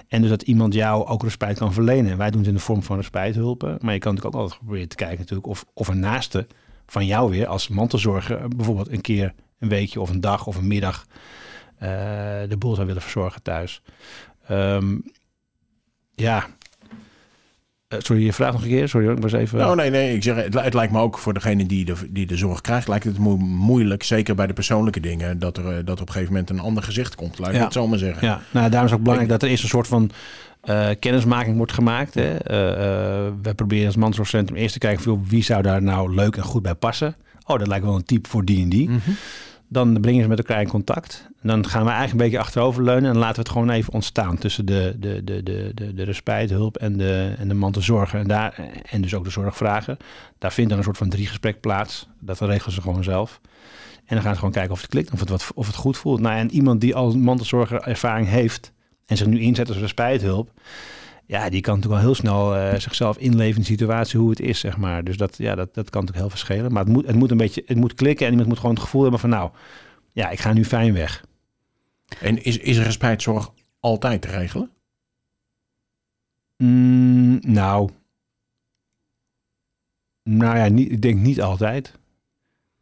En 0.09 0.21
dus 0.21 0.31
dat 0.31 0.43
iemand 0.43 0.75
jou 0.75 1.07
ook 1.07 1.23
respijt 1.23 1.59
kan 1.59 1.73
verlenen. 1.73 2.17
Wij 2.17 2.31
doen 2.31 2.41
het 2.41 2.49
in 2.49 2.55
de 2.55 2.61
vorm 2.61 2.83
van 2.83 2.97
respijthulpen. 2.97 3.79
Maar 3.81 3.93
je 3.93 3.99
kan 3.99 4.15
natuurlijk 4.15 4.37
ook 4.37 4.43
altijd 4.43 4.61
proberen 4.61 4.89
te 4.89 4.97
kijken 4.97 5.19
natuurlijk 5.19 5.49
of, 5.49 5.65
of 5.73 5.89
een 5.89 6.01
naaste 6.01 6.47
van 6.87 7.07
jou 7.07 7.31
weer 7.31 7.47
als 7.47 7.69
mantelzorger 7.69 8.49
bijvoorbeeld 8.49 8.91
een 8.91 9.01
keer 9.01 9.35
een 9.59 9.69
weekje 9.69 10.01
of 10.01 10.11
een 10.11 10.21
dag 10.21 10.47
of 10.47 10.57
een 10.57 10.67
middag 10.67 11.07
uh, 11.75 11.89
de 12.49 12.57
boel 12.59 12.75
zou 12.75 12.87
willen 12.87 13.03
verzorgen 13.03 13.43
thuis. 13.43 13.83
Um, 14.51 15.03
ja, 16.15 16.47
sorry, 17.89 18.25
je 18.25 18.33
vraagt 18.33 18.53
nog 18.53 18.63
een 18.63 18.69
keer. 18.69 18.89
Sorry, 18.89 19.09
ik 19.09 19.23
was 19.23 19.33
even. 19.33 19.69
Oh 19.69 19.77
nee, 19.77 19.91
nee. 19.91 20.15
Ik 20.15 20.23
zeg, 20.23 20.37
het, 20.37 20.55
het, 20.55 20.75
lijkt 20.75 20.93
me 20.93 21.01
ook 21.01 21.19
voor 21.19 21.35
degene 21.35 21.67
die 21.67 21.85
de, 21.85 21.95
die 22.11 22.27
de 22.27 22.37
zorg 22.37 22.61
krijgt, 22.61 22.89
lijkt 22.89 23.05
het 23.05 23.19
moeilijk, 23.19 24.03
zeker 24.03 24.35
bij 24.35 24.47
de 24.47 24.53
persoonlijke 24.53 25.01
dingen, 25.01 25.39
dat 25.39 25.57
er, 25.57 25.65
uh, 25.65 25.77
dat 25.85 26.01
op 26.01 26.07
een 26.07 26.13
gegeven 26.13 26.33
moment 26.33 26.51
een 26.51 26.61
ander 26.61 26.83
gezicht 26.83 27.15
komt. 27.15 27.39
Laat 27.39 27.55
ik 27.55 27.61
het 27.61 27.73
zo 27.73 27.87
maar 27.87 27.99
zeggen. 27.99 28.27
Ja, 28.27 28.41
nou, 28.51 28.71
daarom 28.71 28.89
is 28.89 28.95
ook 28.95 29.03
belangrijk 29.03 29.31
dat 29.31 29.43
er 29.43 29.49
eerst 29.49 29.63
een 29.63 29.69
soort 29.69 29.87
van 29.87 30.11
uh, 30.65 30.89
kennismaking 30.99 31.57
wordt 31.57 31.73
gemaakt. 31.73 32.15
Hè. 32.15 32.37
we 33.43 33.55
proberen 33.57 33.87
als 33.87 33.97
mantelzorgcentrum 33.97 34.59
eerst 34.59 34.73
te 34.73 34.79
kijken 34.79 35.03
voor 35.03 35.21
wie 35.25 35.43
zou 35.43 35.63
daar 35.63 35.83
nou 35.83 36.15
leuk 36.15 36.37
en 36.37 36.43
goed 36.43 36.63
bij 36.63 36.75
passen. 36.75 37.17
Oh, 37.47 37.59
dat 37.59 37.67
lijkt 37.67 37.85
wel 37.85 37.95
een 37.95 38.05
type 38.05 38.29
voor 38.29 38.45
die 38.45 38.63
en 38.63 38.69
die. 38.69 38.89
Mm 38.89 39.01
-hmm. 39.05 39.17
Dan 39.69 40.01
brengen 40.01 40.23
ze 40.23 40.29
met 40.29 40.39
elkaar 40.39 40.61
in 40.61 40.69
contact. 40.69 41.29
Dan 41.43 41.67
gaan 41.67 41.83
we 41.85 41.91
eigenlijk 41.91 42.13
een 42.13 42.31
beetje 42.31 42.39
achteroverleunen 42.39 43.11
en 43.11 43.19
laten 43.19 43.35
we 43.35 43.41
het 43.41 43.51
gewoon 43.51 43.71
even 43.71 43.93
ontstaan 43.93 44.39
tussen 44.39 44.67
de, 44.67 44.97
de, 44.99 45.25
de, 45.25 45.43
de, 45.43 45.71
de, 45.75 45.95
de 45.95 46.03
respijthulp 46.03 46.77
en 46.77 46.97
de, 46.97 47.35
en 47.39 47.49
de 47.49 47.55
mantelzorger. 47.55 48.21
En, 48.21 48.29
daar, 48.29 48.71
en 48.91 49.01
dus 49.01 49.15
ook 49.15 49.25
de 49.25 49.31
zorgvragen. 49.31 49.97
Daar 50.39 50.53
vindt 50.53 50.71
dan 50.71 50.79
een 50.79 50.85
soort 50.85 50.97
van 50.97 51.09
driegesprek 51.09 51.61
plaats. 51.61 52.09
Dat 52.21 52.41
regelen 52.41 52.75
ze 52.75 52.81
gewoon 52.81 53.05
zelf. 53.05 53.41
En 54.05 54.15
dan 54.15 54.23
gaan 54.23 54.33
ze 54.33 54.39
gewoon 54.39 54.55
kijken 54.55 54.73
of 54.73 54.81
het 54.81 54.91
klikt, 54.91 55.13
of 55.13 55.21
het, 55.21 55.29
wat, 55.29 55.51
of 55.55 55.67
het 55.67 55.77
goed 55.77 55.97
voelt. 55.97 56.21
Nou, 56.21 56.37
en 56.37 56.51
iemand 56.51 56.81
die 56.81 56.95
al 56.95 57.17
mantelzorger 57.17 57.81
ervaring 57.81 58.29
heeft 58.29 58.73
en 59.07 59.17
zich 59.17 59.27
nu 59.27 59.41
inzet 59.41 59.69
als 59.69 59.79
respijthulp, 59.79 60.51
ja, 61.29 61.49
die 61.49 61.61
kan 61.61 61.75
natuurlijk 61.75 62.03
wel 62.03 62.13
heel 62.13 62.21
snel 62.21 62.57
uh, 62.57 62.75
zichzelf 62.75 63.19
inleven 63.19 63.55
in 63.55 63.61
de 63.61 63.67
situatie 63.67 64.21
hoe 64.21 64.31
het 64.31 64.41
is, 64.41 64.59
zeg 64.59 64.77
maar. 64.77 65.05
Dus 65.05 65.17
dat, 65.17 65.37
ja, 65.37 65.55
dat, 65.55 65.75
dat 65.75 65.91
kan 65.91 66.01
natuurlijk 66.01 66.19
heel 66.19 66.31
verschillen. 66.31 66.73
Maar 66.73 66.85
het 66.85 66.93
moet, 66.93 67.07
het 67.07 67.17
moet 67.17 67.31
een 67.31 67.37
beetje, 67.37 67.63
het 67.67 67.77
moet 67.77 67.95
klikken 67.95 68.25
en 68.27 68.31
iemand 68.31 68.49
moet 68.49 68.59
gewoon 68.59 68.75
het 68.75 68.85
gevoel 68.85 69.03
hebben 69.03 69.21
van, 69.21 69.31
nou, 69.31 69.51
ja, 70.13 70.31
ik 70.31 70.41
ga 70.41 70.53
nu 70.53 70.65
fijn 70.65 70.93
weg. 70.93 71.25
En 72.21 72.45
is, 72.45 72.59
is 72.59 72.79
respijtzorg 72.79 73.53
altijd 73.81 74.23
te 74.23 74.29
regelen? 74.29 74.71
Mm, 76.57 77.39
nou, 77.41 77.91
nou 80.23 80.57
ja, 80.57 80.69
niet, 80.69 80.91
ik 80.91 81.03
denk 81.03 81.21
niet 81.21 81.43
altijd. 81.43 81.99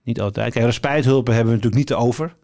Niet 0.02 0.20
altijd. 0.20 0.52
Kijk, 0.52 0.64
respijthulpen 0.64 1.34
hebben 1.34 1.52
we 1.52 1.58
natuurlijk 1.58 1.88
niet 1.88 1.98
over. 1.98 2.36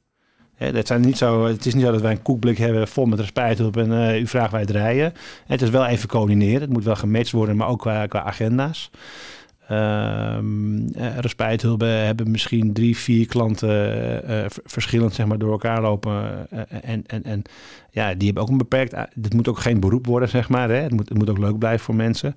Dat 0.71 0.87
zijn 0.87 1.01
niet 1.01 1.19
zo, 1.19 1.47
het 1.47 1.67
is 1.67 1.75
niet 1.75 1.85
zo 1.85 1.93
dat 1.93 2.01
wij 2.01 2.11
een 2.11 2.23
koekblik 2.23 2.59
hebben 2.59 2.89
vol 2.89 3.05
met 3.05 3.21
respijthulp 3.21 3.77
en 3.77 3.91
uh, 3.91 4.21
u 4.21 4.27
vraagt 4.27 4.53
wij 4.53 4.61
het 4.61 4.71
rijden. 4.71 5.13
Het 5.47 5.63
is 5.63 5.71
wel 5.71 5.87
even 5.87 6.09
coördineren. 6.09 6.61
Het 6.61 6.73
moet 6.73 6.85
wel 6.85 6.97
gematcht 6.97 7.33
worden, 7.33 7.57
maar 7.57 7.69
ook 7.69 7.81
qua, 7.81 8.07
qua 8.07 8.23
agenda's. 8.23 8.91
Um, 9.71 10.79
uh, 10.97 11.19
respijthulpen 11.19 11.89
hebben 11.89 12.31
misschien 12.31 12.73
drie, 12.73 12.97
vier 12.97 13.27
klanten 13.27 14.31
uh, 14.31 14.45
verschillend 14.65 15.15
zeg 15.15 15.27
maar, 15.27 15.39
door 15.39 15.51
elkaar 15.51 15.81
lopen. 15.81 16.49
en, 16.83 17.05
en, 17.07 17.25
en 17.25 17.43
ja, 17.91 18.15
die 18.15 18.25
hebben 18.25 18.43
ook 18.43 18.49
een 18.49 18.59
beperkt... 18.59 18.95
Dit 19.15 19.35
moet 19.35 19.49
ook 19.49 19.59
geen 19.59 19.81
beroep 19.81 20.07
worden, 20.07 20.29
zeg 20.29 20.49
maar. 20.49 20.69
Hè? 20.69 20.77
Het, 20.77 20.93
moet, 20.93 21.09
het 21.09 21.19
moet 21.19 21.31
ook 21.31 21.39
leuk 21.39 21.59
blijven 21.59 21.85
voor 21.85 21.95
mensen. 21.95 22.37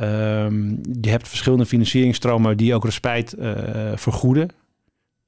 Um, 0.00 0.80
je 1.00 1.10
hebt 1.10 1.28
verschillende 1.28 1.66
financieringstromen 1.66 2.56
die 2.56 2.74
ook 2.74 2.84
respijt 2.84 3.36
vergoeden. 3.94 4.48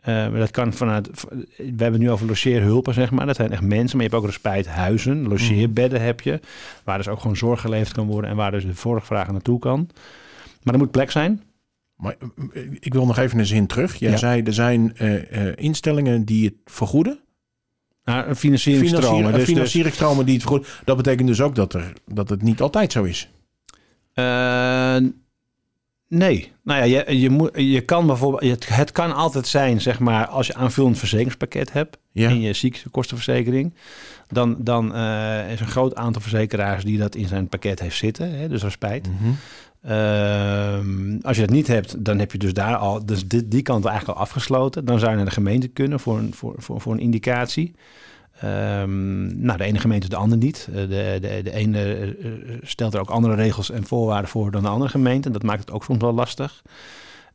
Uh, 0.09 0.39
dat 0.39 0.51
kan 0.51 0.73
vanuit, 0.73 1.25
we 1.57 1.65
hebben 1.65 1.93
het 1.93 2.01
nu 2.01 2.11
over 2.11 2.27
logeerhulpen, 2.27 2.95
zeg 2.95 3.11
maar. 3.11 3.27
Dat 3.27 3.37
zijn 3.37 3.53
echt 3.53 3.63
mensen, 3.63 3.97
maar 3.97 4.07
je 4.07 4.13
hebt 4.13 4.23
ook 4.23 4.31
respijthuizen, 4.31 5.29
logeerbedden 5.29 6.03
heb 6.03 6.21
je. 6.21 6.41
Waar 6.85 6.99
dus 6.99 7.09
ook 7.09 7.21
gewoon 7.21 7.37
zorg 7.37 7.61
geleverd 7.61 7.93
kan 7.93 8.07
worden 8.07 8.31
en 8.31 8.37
waar 8.37 8.51
dus 8.51 8.65
de 8.65 8.73
zorgvraag 8.73 9.31
naartoe 9.31 9.59
kan. 9.59 9.89
Maar 10.63 10.75
er 10.75 10.81
moet 10.81 10.91
plek 10.91 11.11
zijn. 11.11 11.43
Maar 11.97 12.17
ik 12.81 12.93
wil 12.93 13.07
nog 13.07 13.19
even 13.19 13.39
een 13.39 13.47
zin 13.47 13.67
terug. 13.67 13.97
Jij 13.97 14.11
ja. 14.11 14.17
zei, 14.17 14.43
er 14.43 14.53
zijn 14.53 14.93
uh, 15.01 15.13
uh, 15.13 15.53
instellingen 15.57 16.25
die 16.25 16.45
het 16.45 16.55
vergoeden. 16.65 17.21
Nou, 18.05 18.35
financieringstromen. 18.35 19.17
Financier, 19.17 19.39
dus, 19.39 19.49
financieringstromen 19.49 20.25
die 20.25 20.35
het 20.35 20.43
vergoeden. 20.43 20.69
Dat 20.85 20.97
betekent 20.97 21.29
dus 21.29 21.41
ook 21.41 21.55
dat, 21.55 21.75
er, 21.75 21.93
dat 22.07 22.29
het 22.29 22.43
niet 22.43 22.61
altijd 22.61 22.93
zo 22.93 23.05
is. 23.05 23.31
Nee, 26.09 26.53
nou 26.63 26.85
ja, 26.85 27.05
je, 27.07 27.21
je, 27.21 27.31
moet, 27.31 27.51
je 27.55 27.81
kan 27.81 28.07
bijvoorbeeld, 28.07 28.69
het, 28.69 28.93
kan 28.93 29.15
altijd 29.15 29.47
zijn, 29.47 29.81
zeg 29.81 29.99
maar, 29.99 30.27
als 30.27 30.47
je 30.47 30.55
aanvullend 30.55 30.99
verzekeringspakket 30.99 31.73
hebt 31.73 31.99
ja. 32.13 32.29
in 32.29 32.41
je 32.41 32.53
ziektekostenverzekering, 32.53 33.75
dan, 34.29 34.57
dan 34.59 34.97
uh, 34.97 35.53
is 35.53 35.61
een 35.61 35.67
groot 35.67 35.95
aantal 35.95 36.23
verzekeraars 36.23 36.85
die 36.85 36.99
dat 36.99 37.15
in 37.15 37.29
zijn 37.29 37.49
pakket 37.49 37.81
heeft 37.81 37.97
zitten, 37.97 38.39
hè, 38.39 38.49
dus 38.49 38.63
er 38.63 38.71
spijt. 38.71 39.09
Mm 39.09 39.17
-hmm. 39.17 39.37
uh, 39.91 41.23
als 41.23 41.37
je 41.37 41.43
dat 41.43 41.51
niet 41.51 41.67
hebt, 41.67 42.05
dan 42.05 42.19
heb 42.19 42.33
je 42.33 42.39
dus 42.39 42.53
daar 42.53 42.77
al, 42.77 43.07
dus 43.07 43.29
die, 43.29 43.49
die 43.49 43.63
kant 43.63 43.85
eigenlijk 43.85 44.19
al 44.19 44.25
afgesloten. 44.25 44.85
Dan 44.85 44.99
zou 44.99 45.11
je 45.11 45.17
naar 45.17 45.27
de 45.27 45.31
gemeente 45.31 45.69
kunnen 45.69 46.01
voor 46.01 46.19
een, 46.19 46.35
voor, 46.35 46.55
voor, 46.57 46.81
voor 46.81 46.93
een 46.93 47.01
indicatie. 47.01 47.75
Um, 48.45 49.41
nou, 49.45 49.59
de 49.59 49.65
ene 49.65 49.79
gemeente 49.79 50.09
de 50.09 50.17
andere 50.17 50.41
niet. 50.41 50.69
De, 50.73 50.87
de, 51.21 51.41
de 51.43 51.53
ene 51.53 52.17
stelt 52.63 52.95
er 52.95 53.01
ook 53.01 53.11
andere 53.11 53.35
regels 53.35 53.71
en 53.71 53.87
voorwaarden 53.87 54.31
voor 54.31 54.51
dan 54.51 54.63
de 54.63 54.69
andere 54.69 54.91
gemeente. 54.91 55.31
Dat 55.31 55.43
maakt 55.43 55.61
het 55.61 55.71
ook 55.71 55.85
soms 55.85 56.01
wel 56.01 56.13
lastig. 56.13 56.63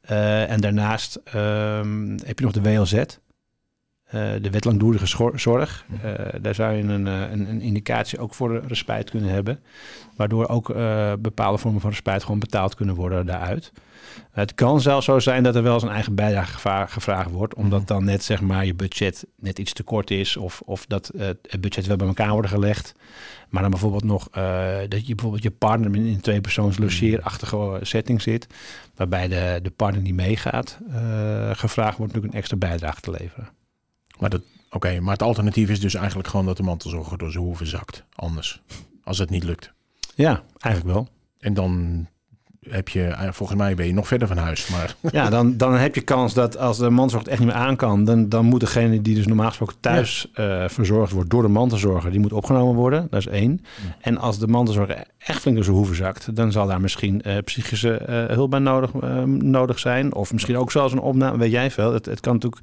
En 0.01 0.61
daarnaast 0.61 1.19
um, 1.35 2.17
heb 2.25 2.39
je 2.39 2.45
nog 2.45 2.53
de 2.53 2.61
WLZ. 2.61 3.03
Uh, 4.15 4.31
de 4.41 4.49
wet 4.49 4.65
langdurige 4.65 5.31
zorg. 5.35 5.85
Uh, 6.05 6.11
daar 6.41 6.55
zou 6.55 6.73
je 6.73 6.83
een, 6.83 7.05
een, 7.05 7.49
een, 7.49 7.61
indicatie 7.61 8.19
ook 8.19 8.33
voor 8.33 8.63
respijt 8.67 9.09
kunnen 9.09 9.29
hebben. 9.29 9.59
Waardoor 10.15 10.47
ook 10.47 10.67
bepaalde 11.19 11.57
vormen 11.57 11.81
van 11.81 11.89
respijt 11.89 12.23
gewoon 12.23 12.39
betaald 12.39 12.75
kunnen 12.75 12.95
worden 12.95 13.25
daaruit. 13.25 13.71
Het 14.31 14.55
kan 14.55 14.81
zelfs 14.81 15.05
zo 15.05 15.19
zijn 15.19 15.43
dat 15.43 15.55
er 15.55 15.63
wel 15.63 15.73
eens 15.73 15.83
een 15.83 15.89
eigen 15.89 16.15
bijdrage 16.15 16.87
gevraagd 16.87 17.31
wordt, 17.31 17.55
omdat 17.55 17.79
mhm. 17.79 17.87
dan 17.87 18.03
net 18.03 18.23
zeg 18.23 18.41
maar 18.41 18.65
je 18.65 18.73
budget 18.73 19.25
net 19.35 19.59
iets 19.59 19.73
te 19.73 19.83
kort 19.83 20.11
is 20.11 20.37
of, 20.37 20.61
of 20.65 20.85
dat 20.85 21.11
uh, 21.15 21.21
het 21.25 21.61
budget 21.61 21.85
wel 21.85 21.97
bij 21.97 22.07
elkaar 22.07 22.31
wordt 22.31 22.47
gelegd. 22.47 22.93
Maar 23.49 23.61
dan 23.61 23.71
bijvoorbeeld 23.71 24.03
nog 24.03 24.27
uh, 24.37 24.77
dat 24.87 25.07
je 25.07 25.15
bijvoorbeeld 25.15 25.43
je 25.43 25.51
partner 25.51 25.95
in 25.95 26.05
een 26.05 26.21
twee 26.21 26.41
persoons 26.41 26.73
mhm. 26.73 26.83
logeerachtige 26.83 27.79
setting 27.81 28.21
zit, 28.21 28.47
waarbij 28.95 29.27
de, 29.27 29.59
de 29.61 29.71
partner 29.71 30.03
die 30.03 30.13
meegaat, 30.13 30.79
uh, 30.89 30.95
gevraagd 31.53 31.97
wordt 31.97 32.13
natuurlijk 32.13 32.33
een 32.33 32.39
extra 32.39 32.57
bijdrage 32.57 33.01
te 33.01 33.11
leveren. 33.11 33.49
Maar 34.21 34.29
dat, 34.29 34.41
oké, 34.69 34.99
maar 34.99 35.13
het 35.13 35.21
alternatief 35.21 35.69
is 35.69 35.79
dus 35.79 35.93
eigenlijk 35.93 36.27
gewoon 36.27 36.45
dat 36.45 36.57
de 36.57 36.63
mantelzorger 36.63 37.17
door 37.17 37.31
zijn 37.31 37.43
hoeven 37.43 37.67
zakt. 37.67 38.03
Anders, 38.15 38.61
als 39.03 39.17
het 39.17 39.29
niet 39.29 39.43
lukt. 39.43 39.73
Ja, 40.15 40.43
eigenlijk 40.59 40.95
wel. 40.95 41.07
En 41.39 41.53
dan 41.53 42.07
heb 42.69 42.89
je, 42.89 43.03
eh, 43.03 43.31
volgens 43.31 43.57
mij 43.57 43.75
ben 43.75 43.85
je 43.85 43.93
nog 43.93 44.07
verder 44.07 44.27
van 44.27 44.37
huis. 44.37 44.67
Maar... 44.67 44.95
Ja, 45.11 45.29
dan, 45.29 45.57
dan 45.57 45.73
heb 45.73 45.95
je 45.95 46.01
kans 46.01 46.33
dat 46.33 46.57
als 46.57 46.77
de 46.77 46.89
mantelzorg 46.89 47.27
echt 47.27 47.39
niet 47.39 47.47
meer 47.47 47.57
aan 47.57 47.75
kan, 47.75 48.03
dan, 48.03 48.29
dan 48.29 48.45
moet 48.45 48.59
degene 48.59 49.01
die 49.01 49.15
dus 49.15 49.27
normaal 49.27 49.47
gesproken 49.47 49.75
thuis 49.79 50.27
ja. 50.33 50.63
uh, 50.63 50.69
verzorgd 50.69 51.11
wordt 51.11 51.29
door 51.29 51.41
de 51.41 51.47
mantelzorger, 51.47 52.11
die 52.11 52.19
moet 52.19 52.33
opgenomen 52.33 52.75
worden. 52.75 53.07
Dat 53.09 53.19
is 53.19 53.27
één. 53.27 53.61
Ja. 53.61 53.95
En 54.01 54.17
als 54.17 54.39
de 54.39 54.47
mantelzorger 54.47 55.03
echt 55.17 55.41
flink 55.41 55.57
in 55.57 55.63
zijn 55.63 55.75
hoeven 55.75 55.95
zakt, 55.95 56.35
dan 56.35 56.51
zal 56.51 56.67
daar 56.67 56.81
misschien 56.81 57.21
uh, 57.27 57.37
psychische 57.43 58.01
uh, 58.09 58.35
hulp 58.35 58.49
bij 58.49 58.59
nodig, 58.59 58.93
nodig 59.25 59.79
zijn. 59.79 60.13
Of 60.13 60.33
misschien 60.33 60.57
ook 60.57 60.71
zelfs 60.71 60.93
een 60.93 60.99
opname, 60.99 61.37
weet 61.37 61.51
jij 61.51 61.71
veel. 61.71 61.93
Het, 61.93 62.05
het 62.05 62.19
kan 62.19 62.33
natuurlijk 62.33 62.61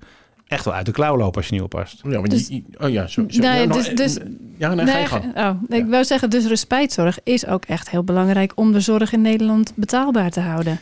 echt 0.49 0.65
wel 0.65 0.75
uit 0.75 0.87
de 0.87 0.93
klauw 0.93 1.17
lopen 1.17 1.37
als 1.37 1.47
je 1.47 1.55
niet 1.55 1.63
oppast. 1.63 2.01
Ja, 2.03 2.21
maar 2.21 2.29
dus, 2.29 2.51
oh 2.81 2.91
ja, 2.91 3.07
zo, 3.07 3.25
zo, 3.29 3.41
nee, 3.41 3.67
ja, 3.67 3.73
dus, 3.73 3.89
dus, 3.89 4.19
ja, 4.57 4.75
nee, 4.75 4.85
nee, 4.85 5.07
ga 5.07 5.23
oh, 5.35 5.51
nee, 5.69 5.81
Ik 5.81 5.87
wou 5.87 6.05
zeggen, 6.05 6.31
dus 6.31 6.47
respijtzorg 6.47 7.19
is 7.23 7.47
ook 7.47 7.65
echt 7.65 7.91
heel 7.91 8.05
belangrijk 8.05 8.53
om 8.55 8.73
de 8.73 8.81
zorg 8.81 9.13
in 9.13 9.21
Nederland 9.21 9.73
betaalbaar 9.75 10.31
te 10.31 10.41
houden. 10.41 10.81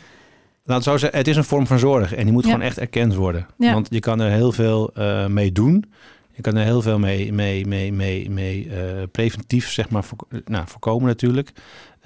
Nou, 0.64 0.82
zo 0.82 0.96
zeggen, 0.96 1.18
het 1.18 1.28
is 1.28 1.36
een 1.36 1.44
vorm 1.44 1.66
van 1.66 1.78
zorg 1.78 2.14
en 2.14 2.24
die 2.24 2.32
moet 2.32 2.44
ja. 2.44 2.50
gewoon 2.50 2.64
echt 2.66 2.78
erkend 2.78 3.14
worden. 3.14 3.46
Ja. 3.58 3.72
Want 3.72 3.86
je 3.90 4.00
kan 4.00 4.20
er 4.20 4.30
heel 4.30 4.52
veel 4.52 4.90
uh, 4.98 5.26
mee 5.26 5.52
doen. 5.52 5.84
Je 6.32 6.42
kan 6.42 6.56
er 6.56 6.64
heel 6.64 6.82
veel 6.82 6.98
mee, 6.98 7.32
mee, 7.32 7.66
mee, 7.66 7.92
mee, 7.92 8.30
mee 8.30 8.66
uh, 8.66 8.74
preventief 9.12 9.70
zeg 9.70 9.88
maar, 9.88 10.04
voor, 10.04 10.18
nou, 10.44 10.64
voorkomen 10.66 11.06
natuurlijk. 11.06 11.52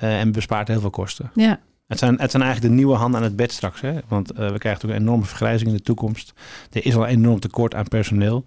Uh, 0.03 0.21
en 0.21 0.33
bespaart 0.33 0.69
heel 0.69 0.81
veel 0.81 0.91
kosten. 0.91 1.31
Ja. 1.35 1.61
Het 1.91 1.99
zijn, 1.99 2.21
het 2.21 2.31
zijn 2.31 2.43
eigenlijk 2.43 2.73
de 2.73 2.79
nieuwe 2.81 2.97
handen 2.97 3.21
aan 3.21 3.27
het 3.27 3.37
bed 3.37 3.53
straks. 3.53 3.81
Hè? 3.81 3.93
Want 4.09 4.31
uh, 4.31 4.37
we 4.37 4.45
krijgen 4.45 4.69
natuurlijk 4.71 5.01
een 5.01 5.07
enorme 5.07 5.25
vergrijzing 5.25 5.71
in 5.71 5.77
de 5.77 5.83
toekomst. 5.83 6.33
Er 6.73 6.87
is 6.87 6.97
al 6.97 7.03
een 7.03 7.09
enorm 7.09 7.41
tekort 7.41 7.75
aan 7.75 7.89
personeel. 7.89 8.45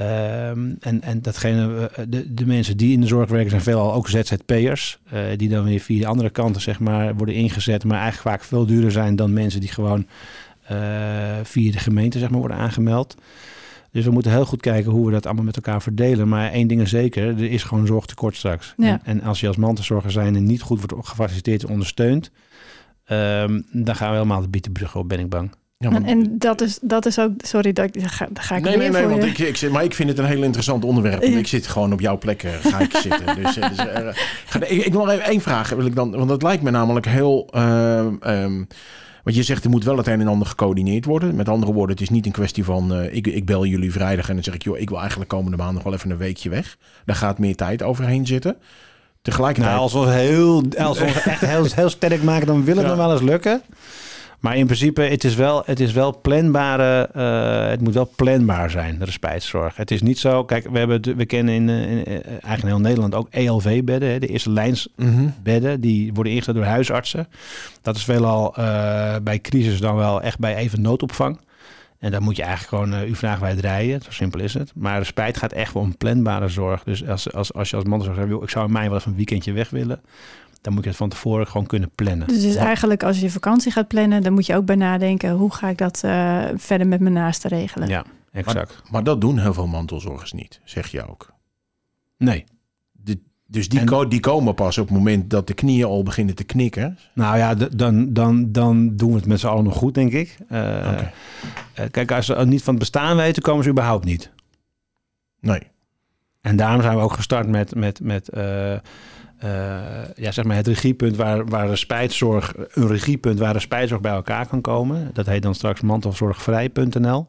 Um, 0.00 0.76
en, 0.80 1.02
en 1.02 1.22
datgene, 1.22 1.90
de, 2.08 2.34
de 2.34 2.46
mensen 2.46 2.76
die 2.76 2.92
in 2.92 3.00
de 3.00 3.06
zorg 3.06 3.28
werken 3.28 3.50
zijn 3.50 3.62
veelal 3.62 3.94
ook 3.94 4.08
ZZP'ers. 4.08 4.98
Uh, 5.12 5.20
die 5.36 5.48
dan 5.48 5.64
weer 5.64 5.80
via 5.80 6.00
de 6.00 6.06
andere 6.06 6.30
kanten 6.30 6.62
zeg 6.62 6.80
maar, 6.80 7.16
worden 7.16 7.34
ingezet. 7.34 7.84
Maar 7.84 8.00
eigenlijk 8.00 8.36
vaak 8.36 8.48
veel 8.48 8.66
duurder 8.66 8.92
zijn 8.92 9.16
dan 9.16 9.32
mensen 9.32 9.60
die 9.60 9.70
gewoon 9.70 10.06
uh, 10.70 10.78
via 11.42 11.72
de 11.72 11.78
gemeente 11.78 12.18
zeg 12.18 12.30
maar, 12.30 12.38
worden 12.38 12.56
aangemeld. 12.56 13.16
Dus 13.92 14.04
we 14.04 14.10
moeten 14.10 14.30
heel 14.30 14.46
goed 14.46 14.60
kijken 14.60 14.90
hoe 14.90 15.06
we 15.06 15.12
dat 15.12 15.26
allemaal 15.26 15.44
met 15.44 15.56
elkaar 15.56 15.82
verdelen. 15.82 16.28
Maar 16.28 16.50
één 16.50 16.66
ding 16.68 16.80
is 16.80 16.90
zeker, 16.90 17.26
er 17.26 17.50
is 17.50 17.62
gewoon 17.62 17.86
zorgtekort 17.86 18.36
straks. 18.36 18.74
Ja. 18.76 18.86
En, 18.86 19.00
en, 19.04 19.22
als 19.22 19.40
je 19.40 19.46
als 19.46 19.56
mantelzorger 19.56 20.10
zijn 20.10 20.36
en 20.36 20.44
niet 20.44 20.62
goed 20.62 20.78
wordt 20.78 21.08
gefaciliteerd 21.08 21.62
en 21.62 21.68
ondersteund... 21.68 22.30
Um, 23.12 23.66
dan 23.72 23.96
gaan 23.96 24.08
we 24.08 24.14
helemaal 24.14 24.40
de 24.40 24.48
bietenbrug 24.48 24.96
op, 24.96 25.08
ben 25.08 25.18
ik 25.18 25.28
bang. 25.28 25.50
Ja, 25.78 25.90
en, 25.90 26.04
en 26.04 26.38
dat, 26.38 26.60
is, 26.60 26.78
dat 26.82 27.06
is 27.06 27.18
ook... 27.18 27.30
Sorry, 27.38 27.72
dat, 27.72 27.84
ik- 27.96 28.02
ga, 28.06 28.28
daar 28.32 28.44
ga 28.44 28.56
ik 28.56 28.62
nee, 28.62 28.78
weer 28.78 28.90
nee, 28.90 29.00
nee, 29.00 29.10
want 29.10 29.24
ik, 29.24 29.38
ik, 29.38 29.56
zit- 29.56 29.70
maar 29.70 29.84
ik 29.84 29.94
vind 29.94 30.08
het 30.08 30.18
een 30.18 30.24
heel 30.24 30.42
interessant 30.42 30.84
onderwerp. 30.84 31.22
Want 31.22 31.34
ik 31.34 31.46
zit 31.46 31.66
gewoon 31.66 31.92
op 31.92 32.00
jouw 32.00 32.18
plek, 32.18 32.42
eh, 32.42 32.52
ga 32.52 32.78
ik 32.80 32.96
zitten. 32.96 33.26
Dus, 33.42 33.58
eh, 33.58 33.68
dus, 33.68 33.78
eh, 33.78 34.08
ga- 34.46 34.64
ik, 34.66 34.84
ik 34.84 34.92
wil 34.92 35.04
nog 35.04 35.10
even 35.10 35.24
één 35.24 35.40
vraag. 35.40 35.68
Wil 35.68 35.86
ik 35.86 35.94
dan, 35.94 36.10
want 36.10 36.28
dat 36.28 36.42
lijkt 36.42 36.62
me 36.62 36.70
namelijk 36.70 37.06
heel... 37.06 37.48
ehm, 37.50 38.14
ehm, 38.20 38.64
want 39.24 39.36
je 39.36 39.42
zegt 39.42 39.64
er 39.64 39.70
moet 39.70 39.84
wel 39.84 39.96
het 39.96 40.06
een 40.06 40.20
en 40.20 40.26
ander 40.28 40.46
gecoördineerd 40.48 41.04
worden. 41.04 41.34
Met 41.34 41.48
andere 41.48 41.72
woorden, 41.72 41.90
het 41.96 42.04
is 42.04 42.10
niet 42.10 42.26
een 42.26 42.32
kwestie 42.32 42.64
van... 42.64 42.94
eh, 42.94 43.14
ik, 43.14 43.26
ik 43.26 43.44
bel 43.46 43.66
jullie 43.66 43.92
vrijdag 43.92 44.28
en 44.28 44.34
dan 44.34 44.44
zeg 44.44 44.54
ik... 44.54 44.62
joh, 44.62 44.78
ik 44.78 44.88
wil 44.88 44.98
eigenlijk 44.98 45.30
komende 45.30 45.56
maand 45.56 45.74
nog 45.74 45.82
wel 45.82 45.92
even 45.94 46.10
een 46.10 46.16
weekje 46.16 46.48
weg. 46.50 46.76
Daar 47.04 47.16
gaat 47.16 47.38
meer 47.38 47.56
tijd 47.56 47.82
overheen 47.82 48.26
zitten. 48.26 48.56
Tegelijkertijd... 49.22 49.74
Nou, 49.74 49.82
als 49.82 49.92
we 49.92 49.98
ons 49.98 50.10
heel, 50.10 50.62
als 50.86 50.98
we 50.98 51.04
ons 51.04 51.22
echt 51.22 51.40
heel, 51.40 51.64
heel 51.74 51.88
sterk 51.88 52.22
maken, 52.22 52.46
dan 52.46 52.64
wil 52.64 52.76
het 52.76 52.84
Ja. 52.86 52.88
nog 52.90 52.98
wel 52.98 53.12
eens 53.12 53.22
lukken. 53.22 53.62
Maar 54.40 54.56
in 54.56 54.64
principe, 54.66 55.02
het 55.02 55.24
is 55.24 55.34
wel, 55.34 55.62
het 55.66 55.80
is 55.80 55.92
wel 55.92 56.20
planbare, 56.20 57.08
eh, 57.14 57.70
het 57.70 57.80
moet 57.80 57.94
wel 57.94 58.10
planbaar 58.16 58.70
zijn, 58.70 58.98
de 58.98 59.04
respijtszorg. 59.04 59.76
Het 59.76 59.90
is 59.90 60.02
niet 60.02 60.18
zo, 60.18 60.44
kijk, 60.44 60.68
we, 60.70 60.78
hebben, 60.78 61.16
we 61.16 61.24
kennen 61.26 61.54
in, 61.54 61.68
eh, 61.68 61.90
in, 61.90 62.04
eh, 62.04 62.14
eigenlijk 62.30 62.62
in 62.62 62.66
heel 62.68 62.78
Nederland 62.80 63.14
ook 63.14 63.26
ELV-bedden, 63.30 64.20
de 64.20 64.26
eerste 64.26 64.50
lijnsbedden, 64.50 65.70
Mhm. 65.72 65.80
die 65.80 66.12
worden 66.14 66.32
ingezet 66.32 66.54
door 66.54 66.64
huisartsen. 66.64 67.28
Dat 67.82 67.96
is 67.96 68.04
veelal 68.04 68.56
eh, 68.56 69.14
bij 69.22 69.40
crisis 69.40 69.80
dan 69.80 69.94
wel 69.96 70.22
echt 70.22 70.38
bij 70.38 70.56
even 70.56 70.80
noodopvang. 70.82 71.40
En 72.00 72.10
dan 72.10 72.22
moet 72.22 72.36
je 72.36 72.42
eigenlijk 72.42 72.82
gewoon 72.82 73.00
uh, 73.00 73.08
uw 73.08 73.14
vraag 73.14 73.38
wij 73.38 73.54
draaien. 73.56 74.02
Zo 74.02 74.10
simpel 74.10 74.40
is 74.40 74.54
het. 74.54 74.72
Maar 74.74 74.98
respijt 74.98 75.36
gaat 75.36 75.52
echt 75.52 75.74
om 75.74 75.96
planbare 75.96 76.48
zorg. 76.48 76.82
Dus 76.82 77.06
als, 77.06 77.32
als, 77.32 77.52
als 77.52 77.70
je 77.70 77.76
als 77.76 77.84
man 77.84 78.02
zegt, 78.02 78.18
ik 78.18 78.50
zou 78.50 78.66
in 78.66 78.72
mei 78.72 78.88
wel 78.88 78.98
even 78.98 79.10
een 79.10 79.16
weekendje 79.16 79.52
weg 79.52 79.70
willen. 79.70 80.00
Dan 80.60 80.72
moet 80.72 80.82
je 80.82 80.88
het 80.88 80.98
van 80.98 81.08
tevoren 81.08 81.46
gewoon 81.46 81.66
kunnen 81.66 81.90
plannen. 81.94 82.28
Dus, 82.28 82.42
dus 82.42 82.54
eigenlijk 82.54 83.02
als 83.02 83.20
je 83.20 83.30
vakantie 83.30 83.72
gaat 83.72 83.88
plannen, 83.88 84.22
dan 84.22 84.32
moet 84.32 84.46
je 84.46 84.56
ook 84.56 84.64
bij 84.64 84.76
nadenken, 84.76 85.30
hoe 85.30 85.54
ga 85.54 85.68
ik 85.68 85.78
dat 85.78 86.04
eh, 86.04 86.44
verder 86.56 86.86
met 86.86 87.00
mijn 87.00 87.14
naasten 87.14 87.50
regelen? 87.50 87.88
Ja, 87.88 88.04
exact. 88.32 88.82
Maar 88.90 89.04
dat 89.04 89.20
doen 89.20 89.38
heel 89.38 89.54
veel 89.54 89.66
mantelzorgers 89.66 90.32
niet, 90.32 90.60
zeg 90.64 90.86
je 90.86 91.08
ook. 91.08 91.32
Nee. 92.16 92.44
De- 93.50 93.58
dus 93.58 93.68
die, 93.68 93.80
En- 93.80 93.86
ko- 93.86 94.08
die 94.08 94.20
komen 94.20 94.54
pas 94.54 94.78
op 94.78 94.88
het 94.88 94.96
moment 94.96 95.30
dat 95.30 95.46
de 95.46 95.54
knieën 95.54 95.84
al 95.84 96.02
beginnen 96.02 96.34
te 96.34 96.44
knikken. 96.44 96.98
Nou 97.14 97.36
ja, 97.36 97.54
dan, 97.54 98.12
dan, 98.12 98.52
dan 98.52 98.96
doen 98.96 99.10
we 99.10 99.16
het 99.16 99.26
met 99.26 99.40
z'n 99.40 99.46
allen 99.46 99.64
nog 99.64 99.76
goed, 99.76 99.94
denk 99.94 100.12
ik. 100.12 100.36
Eh, 100.48 100.98
eh, 100.98 101.04
kijk, 101.90 102.12
als 102.12 102.26
ze 102.26 102.34
niet 102.46 102.62
van 102.62 102.72
het 102.74 102.82
bestaan 102.82 103.16
weten, 103.16 103.42
komen 103.42 103.64
ze 103.64 103.70
überhaupt 103.70 104.04
niet. 104.04 104.30
Nee. 105.40 105.60
En 106.40 106.56
daarom 106.56 106.82
zijn 106.82 106.96
we 106.96 107.02
ook 107.02 107.12
gestart 107.12 107.48
met, 107.48 107.74
met, 107.74 108.00
met 108.00 108.28
eh, 108.28 108.74
ja, 110.14 110.30
zeg 110.32 110.44
maar 110.44 110.56
het 110.56 110.66
regiepunt 110.66 111.16
waar, 111.16 111.46
waar 111.46 111.68
respijtzorg, 111.68 112.54
een 112.56 112.86
regiepunt 112.86 113.38
waar 113.38 113.52
respijtzorg 113.52 114.00
bij 114.00 114.12
elkaar 114.12 114.46
kan 114.46 114.60
komen. 114.60 115.10
Dat 115.12 115.26
heet 115.26 115.42
dan 115.42 115.54
straks 115.54 115.80
mantelzorgvrij.nl. 115.80 117.28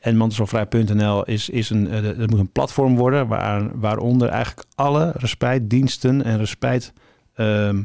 En 0.00 0.16
mantelzorgvrij.nl 0.16 1.24
is, 1.24 1.48
is 1.48 1.70
een, 1.70 1.88
eh, 1.90 2.02
dat 2.02 2.30
moet 2.30 2.38
een 2.38 2.52
platform 2.52 2.96
worden 2.96 3.28
waar, 3.28 3.78
waaronder 3.78 4.28
eigenlijk 4.28 4.68
alle 4.74 5.12
respijtdiensten 5.16 6.24
en 6.24 6.38
respijt 6.38 6.92
ehm, 7.34 7.82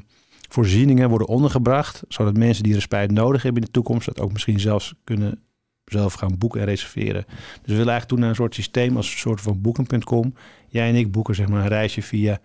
voorzieningen 0.50 1.10
worden 1.10 1.28
ondergebracht. 1.28 2.04
Zodat 2.08 2.38
mensen 2.38 2.64
die 2.64 2.74
respijt 2.74 3.12
nodig 3.12 3.44
hebben 3.44 3.62
in 3.62 3.68
de 3.68 3.74
toekomst 3.74 4.06
dat 4.06 4.20
ook 4.20 4.32
misschien 4.32 4.60
zelfs 4.60 4.94
kunnen 5.04 5.40
zelf 5.86 6.14
gaan 6.14 6.38
boeken 6.38 6.60
en 6.60 6.66
reserveren. 6.66 7.24
Dus 7.28 7.72
we 7.72 7.76
willen 7.76 7.92
eigenlijk 7.92 8.10
doen 8.10 8.20
naar 8.20 8.30
een 8.30 8.36
soort 8.36 8.56
systeem 8.56 8.98
als 8.98 9.12
een 9.12 9.18
soort 9.18 9.42
van 9.42 9.62
boeken.com. 9.62 10.34
Jij 10.68 10.90
en 10.90 10.96
ik 10.96 11.12
boeken 11.12 11.36
zeg 11.36 11.48
maar 11.48 11.62
een 11.62 11.68
reisje 11.68 12.02
via 12.02 12.40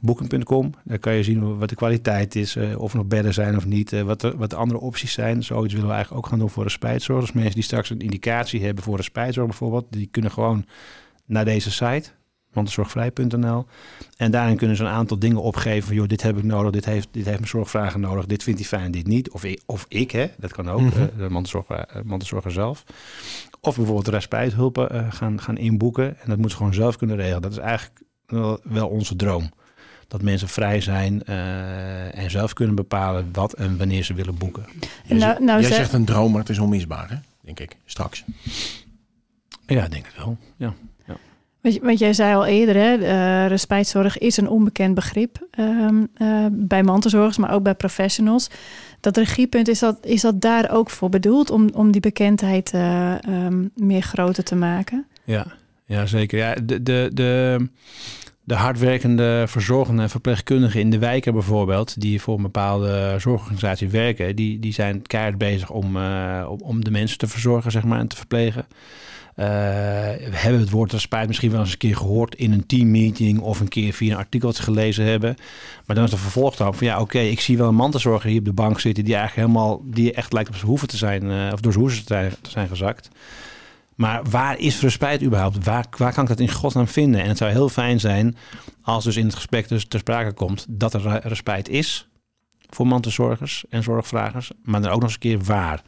boeken.com. 0.00 0.72
Daar 0.84 0.98
kan 0.98 1.14
je 1.14 1.22
zien 1.22 1.58
wat 1.58 1.68
de 1.68 1.74
kwaliteit 1.74 2.34
is, 2.34 2.56
eh, 2.56 2.78
of 2.78 2.90
er 2.90 2.96
nog 2.96 3.06
bedden 3.06 3.34
zijn 3.34 3.56
of 3.56 3.66
niet, 3.66 3.92
eh, 3.92 4.02
wat, 4.02 4.20
de, 4.20 4.36
wat 4.36 4.50
de 4.50 4.56
andere 4.56 4.80
opties 4.80 5.12
zijn. 5.12 5.42
Zoiets 5.42 5.72
willen 5.72 5.88
we 5.88 5.94
eigenlijk 5.94 6.24
ook 6.24 6.30
gaan 6.30 6.38
doen 6.38 6.50
voor 6.50 6.62
respijtzorg. 6.62 7.20
Dus 7.20 7.32
mensen 7.32 7.54
die 7.54 7.62
straks 7.62 7.90
een 7.90 7.98
indicatie 7.98 8.64
hebben 8.64 8.84
voor 8.84 8.96
respijtzorg 8.96 9.46
bijvoorbeeld, 9.46 9.86
die 9.90 10.08
kunnen 10.10 10.30
gewoon 10.30 10.64
naar 11.26 11.44
deze 11.44 11.70
site, 11.70 12.10
mantelzorgvrij.nl. 12.52 13.66
En 14.16 14.30
daarin 14.30 14.56
kunnen 14.56 14.76
ze 14.76 14.82
een 14.82 14.88
aantal 14.88 15.18
dingen 15.18 15.42
opgeven. 15.42 15.86
Van, 15.86 15.96
joh, 15.96 16.06
dit 16.06 16.22
heb 16.22 16.36
ik 16.36 16.44
nodig, 16.44 16.70
dit 16.70 16.84
heeft, 16.84 17.08
dit 17.10 17.24
heeft 17.24 17.38
mijn 17.38 17.50
zorgvragen 17.50 18.00
nodig, 18.00 18.26
dit 18.26 18.42
vindt 18.42 18.60
hij 18.60 18.68
fijn, 18.68 18.90
dit 18.90 19.06
niet. 19.06 19.30
Of 19.30 19.44
ik, 19.44 19.62
of 19.66 19.84
ik 19.88 20.10
hè, 20.10 20.26
dat 20.38 20.52
kan 20.52 20.70
ook, 20.70 20.80
eh, 20.80 21.02
de 21.18 21.28
mantelzorger, 21.28 21.86
mantelzorger 22.04 22.52
zelf. 22.52 22.84
Of 23.60 23.76
bijvoorbeeld 23.76 24.08
respijthulpen 24.08 24.90
eh, 24.90 25.12
gaan, 25.12 25.40
gaan 25.40 25.56
inboeken. 25.56 26.06
En 26.06 26.28
dat 26.28 26.36
moeten 26.36 26.50
ze 26.50 26.56
gewoon 26.56 26.74
zelf 26.74 26.96
kunnen 26.96 27.16
regelen. 27.16 27.42
Dat 27.42 27.52
is 27.52 27.58
eigenlijk 27.58 28.00
wel, 28.26 28.60
wel 28.62 28.88
onze 28.88 29.16
droom. 29.16 29.50
Dat 30.08 30.22
mensen 30.22 30.48
vrij 30.48 30.80
zijn 30.80 31.24
eh, 31.24 32.18
en 32.18 32.30
zelf 32.30 32.52
kunnen 32.52 32.74
bepalen 32.74 33.28
wat 33.32 33.52
en 33.52 33.78
wanneer 33.78 34.02
ze 34.04 34.14
willen 34.14 34.36
boeken. 34.38 34.64
Jij, 35.04 35.18
Nou- 35.18 35.20
zegt- 35.20 35.38
nou 35.40 35.60
jij 35.60 35.68
zeg- 35.68 35.78
zegt 35.78 35.92
een 35.92 36.04
droom, 36.04 36.30
maar 36.30 36.40
het 36.40 36.48
is 36.50 36.58
onmisbaar, 36.58 37.10
hè? 37.10 37.16
denk 37.40 37.60
ik, 37.60 37.76
straks. 37.84 38.24
Ja, 39.66 39.84
ik 39.84 39.90
denk 39.90 40.06
het 40.06 40.16
wel. 40.16 40.36
Ja. 40.56 40.74
Want, 41.82 41.98
jij 41.98 42.12
zei 42.12 42.34
al 42.34 42.46
eerder, 42.46 42.74
hè, 42.74 42.94
eh, 42.94 43.46
respijtzorg 43.48 44.18
is 44.18 44.36
een 44.36 44.48
onbekend 44.48 44.94
begrip 44.94 45.46
ehm, 45.50 46.04
eh, 46.14 46.46
bij 46.50 46.82
mantelzorgers, 46.82 47.36
maar 47.36 47.52
ook 47.52 47.62
bij 47.62 47.74
professionals. 47.74 48.50
Dat 49.00 49.16
regiepunt, 49.16 49.68
is 49.68 49.78
dat, 49.78 50.06
is 50.06 50.20
dat 50.20 50.40
daar 50.40 50.70
ook 50.70 50.90
voor 50.90 51.08
bedoeld 51.08 51.50
om, 51.50 51.68
om 51.74 51.90
die 51.90 52.00
bekendheid 52.00 52.72
eh, 52.72 53.24
ehm, 53.24 53.64
meer 53.74 54.02
groter 54.02 54.44
te 54.44 54.54
maken? 54.54 55.06
Ja, 55.24 55.46
ja 55.84 56.06
zeker. 56.06 56.38
Ja, 56.38 56.54
de, 56.64 56.82
de, 56.82 57.10
de, 57.14 57.68
de 58.46 58.54
hardwerkende 58.54 59.44
verzorgenden 59.46 60.04
en 60.04 60.10
verpleegkundigen 60.10 60.80
in 60.80 60.90
de 60.90 60.98
wijken 60.98 61.32
bijvoorbeeld, 61.32 62.00
die 62.00 62.20
voor 62.20 62.36
een 62.36 62.42
bepaalde 62.42 63.16
zorgorganisatie 63.18 63.88
werken, 63.88 64.36
die, 64.36 64.58
die 64.58 64.72
zijn 64.72 65.02
keihard 65.02 65.38
bezig 65.38 65.70
om, 65.70 65.96
eh, 65.96 66.50
om, 66.58 66.84
de 66.84 66.90
mensen 66.90 67.18
te 67.18 67.26
verzorgen 67.26 67.70
zeg 67.70 67.84
maar, 67.84 67.98
en 67.98 68.08
te 68.08 68.16
verplegen. 68.16 68.66
Eh, 69.34 69.46
we 69.46 70.36
hebben 70.36 70.60
het 70.60 70.70
woord 70.70 70.92
respijt 70.92 71.26
misschien 71.26 71.50
wel 71.50 71.60
eens 71.60 71.72
een 71.72 71.78
keer 71.78 71.96
gehoord 71.96 72.34
in 72.34 72.52
een 72.52 72.66
teammeeting 72.66 73.40
of 73.40 73.60
een 73.60 73.68
keer 73.68 73.92
via 73.92 74.12
een 74.12 74.18
artikeltje 74.18 74.62
gelezen 74.62 75.04
hebben. 75.04 75.36
Maar 75.86 75.96
dan 75.96 76.04
is 76.04 76.10
de 76.10 76.16
vervolgstap 76.16 76.74
van 76.74 76.86
ja, 76.86 77.00
oké, 77.00 77.18
ik 77.18 77.40
zie 77.40 77.56
wel 77.56 77.68
een 77.68 77.74
mantelzorger 77.74 78.30
hier 78.30 78.38
op 78.38 78.44
de 78.44 78.52
bank 78.52 78.80
zitten 78.80 79.04
die 79.04 79.14
eigenlijk 79.14 79.48
helemaal, 79.48 79.82
die 79.84 80.12
echt 80.12 80.32
lijkt 80.32 80.48
op 80.48 80.54
zijn 80.54 80.68
hoeven 80.68 80.88
te 80.88 80.96
zijn, 80.96 81.30
eh, 81.30 81.52
of 81.52 81.60
door 81.60 81.72
zijn 81.72 81.84
hoeven 81.84 82.04
te 82.04 82.14
zijn, 82.14 82.34
te 82.40 82.50
zijn 82.50 82.68
gezakt. 82.68 83.08
Maar 83.96 84.24
waar 84.30 84.58
is 84.58 84.80
respijt 84.80 85.22
überhaupt? 85.22 85.64
Waar, 85.64 85.86
waar 85.98 86.12
kan 86.12 86.22
ik 86.22 86.28
dat 86.28 86.40
in 86.40 86.50
godsnaam 86.50 86.88
vinden? 86.88 87.20
En 87.22 87.28
het 87.28 87.38
zou 87.38 87.50
heel 87.50 87.68
fijn 87.68 88.00
zijn 88.00 88.36
als 88.82 89.04
dus 89.04 89.16
in 89.16 89.24
het 89.24 89.34
gesprek 89.34 89.68
dus 89.68 89.86
ter 89.86 89.98
sprake 89.98 90.32
komt 90.32 90.66
dat 90.68 90.94
er 90.94 91.00
re- 91.00 91.20
respijt 91.22 91.68
is 91.68 92.08
voor 92.70 92.86
mantelzorgers 92.86 93.64
en 93.70 93.82
zorgvragers, 93.82 94.50
maar 94.62 94.80
dan 94.80 94.90
ook 94.90 95.00
nog 95.00 95.04
eens 95.04 95.12
een 95.12 95.18
keer 95.18 95.40
waar. 95.40 95.82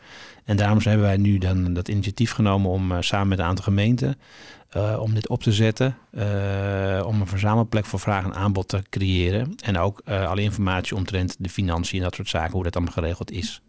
En 0.45 0.57
daarom 0.57 0.79
hebben 0.83 1.07
wij 1.07 1.17
nu 1.17 1.39
dan 1.39 1.75
dat 1.75 1.89
initiatief 1.89 2.33
genomen 2.33 2.71
om 2.71 2.93
eh, 2.93 2.99
samen 3.01 3.29
met 3.29 3.39
een 3.39 3.45
aantal 3.45 3.65
gemeenten 3.65 4.19
eh, 4.69 4.99
om 5.01 5.15
dit 5.15 5.29
op 5.29 5.43
te 5.43 5.53
zetten, 5.53 5.97
eh, 6.11 7.03
om 7.07 7.21
een 7.21 7.27
verzamelplek 7.27 7.85
voor 7.85 8.01
vraag 8.01 8.25
en 8.25 8.35
aanbod 8.35 8.69
te 8.69 8.83
creëren 8.91 9.55
en 9.65 9.79
ook 9.79 10.01
eh, 10.05 10.29
alle 10.29 10.43
informatie 10.43 10.97
omtrent 10.97 11.37
de 11.39 11.49
financiën 11.49 11.99
en 11.99 12.05
dat 12.05 12.15
soort 12.15 12.29
zaken, 12.29 12.53
hoe 12.53 12.63
dat 12.63 12.77
allemaal 12.77 12.95
geregeld 12.95 13.31
is. 13.31 13.63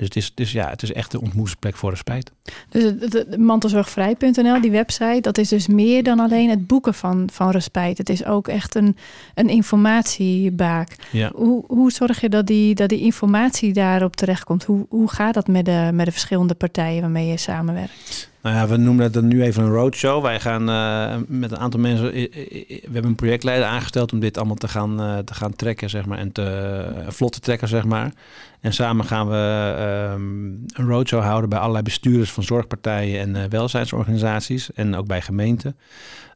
Dus 0.00 0.08
het 0.08 0.16
is, 0.16 0.32
is, 0.34 0.52
ja, 0.52 0.68
het 0.68 0.82
is 0.82 0.92
echt 0.92 1.12
een 1.12 1.20
ontmoetingsplek 1.20 1.76
voor 1.76 1.90
respijt. 1.90 2.30
Dus 2.68 3.24
mantelzorgvrij.nl, 3.36 4.60
die 4.60 4.70
website, 4.70 5.20
dat 5.20 5.38
is 5.38 5.48
dus 5.48 5.66
meer 5.66 6.02
dan 6.02 6.20
alleen 6.20 6.50
het 6.50 6.66
boeken 6.66 6.94
van, 6.94 7.28
van 7.32 7.50
respijt. 7.50 7.98
Het 7.98 8.08
is 8.08 8.24
ook 8.24 8.48
echt 8.48 8.74
een, 8.74 8.96
een 9.34 9.48
informatiebaak. 9.48 10.96
Ja. 11.10 11.30
Hoe, 11.34 11.64
hoe 11.66 11.92
zorg 11.92 12.20
je 12.20 12.28
dat 12.28 12.46
die, 12.46 12.74
dat 12.74 12.88
die 12.88 13.00
informatie 13.00 13.72
daarop 13.72 14.16
terechtkomt? 14.16 14.64
Hoe, 14.64 14.86
hoe 14.88 15.10
gaat 15.10 15.34
dat 15.34 15.46
met 15.46 15.64
de, 15.64 15.90
met 15.92 16.06
de 16.06 16.12
verschillende 16.12 16.54
partijen 16.54 17.00
waarmee 17.00 17.26
je 17.26 17.36
samenwerkt? 17.36 18.29
Nou 18.42 18.56
ja, 18.56 18.66
we 18.68 18.76
noemen 18.76 19.12
het 19.12 19.22
nu 19.22 19.42
even 19.42 19.62
een 19.62 19.70
roadshow. 19.72 20.22
Wij 20.22 20.40
gaan 20.40 20.68
eh, 20.70 21.20
met 21.28 21.50
een 21.50 21.58
aantal 21.58 21.80
mensen. 21.80 22.18
i- 22.18 22.30
i- 22.52 22.66
We 22.68 22.90
hebben 22.92 23.04
een 23.10 23.14
projectleider 23.14 23.66
aangesteld 23.66 24.12
om 24.12 24.20
dit 24.20 24.36
allemaal 24.36 24.54
te 24.56 24.68
gaan, 24.68 25.00
eh, 25.00 25.18
te 25.18 25.34
gaan 25.34 25.54
trekken, 25.56 25.90
zeg 25.90 26.06
maar. 26.06 26.18
En 26.18 26.32
te, 26.32 26.42
eh, 26.42 27.10
vlot 27.10 27.32
te 27.32 27.40
trekken, 27.40 27.68
zeg 27.68 27.84
maar. 27.84 28.12
En 28.60 28.72
samen 28.72 29.04
gaan 29.04 29.28
we 29.28 29.74
ehm, 29.78 30.80
een 30.80 30.88
roadshow 30.88 31.22
houden 31.22 31.50
bij 31.50 31.58
allerlei 31.58 31.82
bestuurders 31.84 32.30
van 32.32 32.42
zorgpartijen 32.42 33.20
en 33.20 33.36
eh, 33.36 33.48
welzijnsorganisaties. 33.48 34.72
En 34.72 34.94
ook 34.94 35.06
bij 35.06 35.20
gemeenten. 35.22 35.76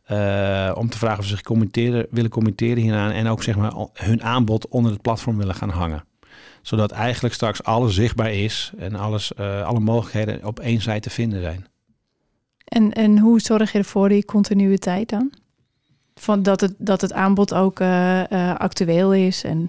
Eh, 0.04 0.72
om 0.74 0.88
te 0.88 0.98
vragen 0.98 1.18
of 1.18 1.24
ze 1.24 1.30
zich 1.30 1.42
committeren, 1.42 2.06
willen 2.10 2.30
committeren 2.30 2.82
hieraan. 2.82 3.10
En 3.10 3.26
ook 3.28 3.42
zeg 3.42 3.56
maar 3.56 3.72
hun 3.92 4.22
aanbod 4.22 4.68
onder 4.68 4.92
het 4.92 5.02
platform 5.02 5.36
willen 5.38 5.54
gaan 5.54 5.70
hangen 5.70 6.04
zodat 6.62 6.90
eigenlijk 6.90 7.34
straks 7.34 7.62
alles 7.62 7.94
zichtbaar 7.94 8.32
is 8.32 8.72
en 8.78 8.94
alles, 8.94 9.34
eh, 9.34 9.62
alle 9.62 9.80
mogelijkheden 9.80 10.44
op 10.44 10.60
één 10.60 10.80
site 10.80 11.00
te 11.00 11.10
vinden 11.10 11.40
zijn. 11.40 11.66
En, 12.64 12.92
en 12.92 13.18
hoe 13.18 13.40
zorg 13.40 13.72
je 13.72 13.78
ervoor 13.78 14.08
die 14.08 14.24
continuïteit 14.24 15.08
dan? 15.08 15.32
Van 16.14 16.42
dat, 16.42 16.60
het, 16.60 16.74
dat 16.78 17.00
het 17.00 17.12
aanbod 17.12 17.54
ook 17.54 17.80
eh, 17.80 18.30
eh, 18.30 18.56
actueel 18.56 19.14
is. 19.14 19.44
En, 19.44 19.68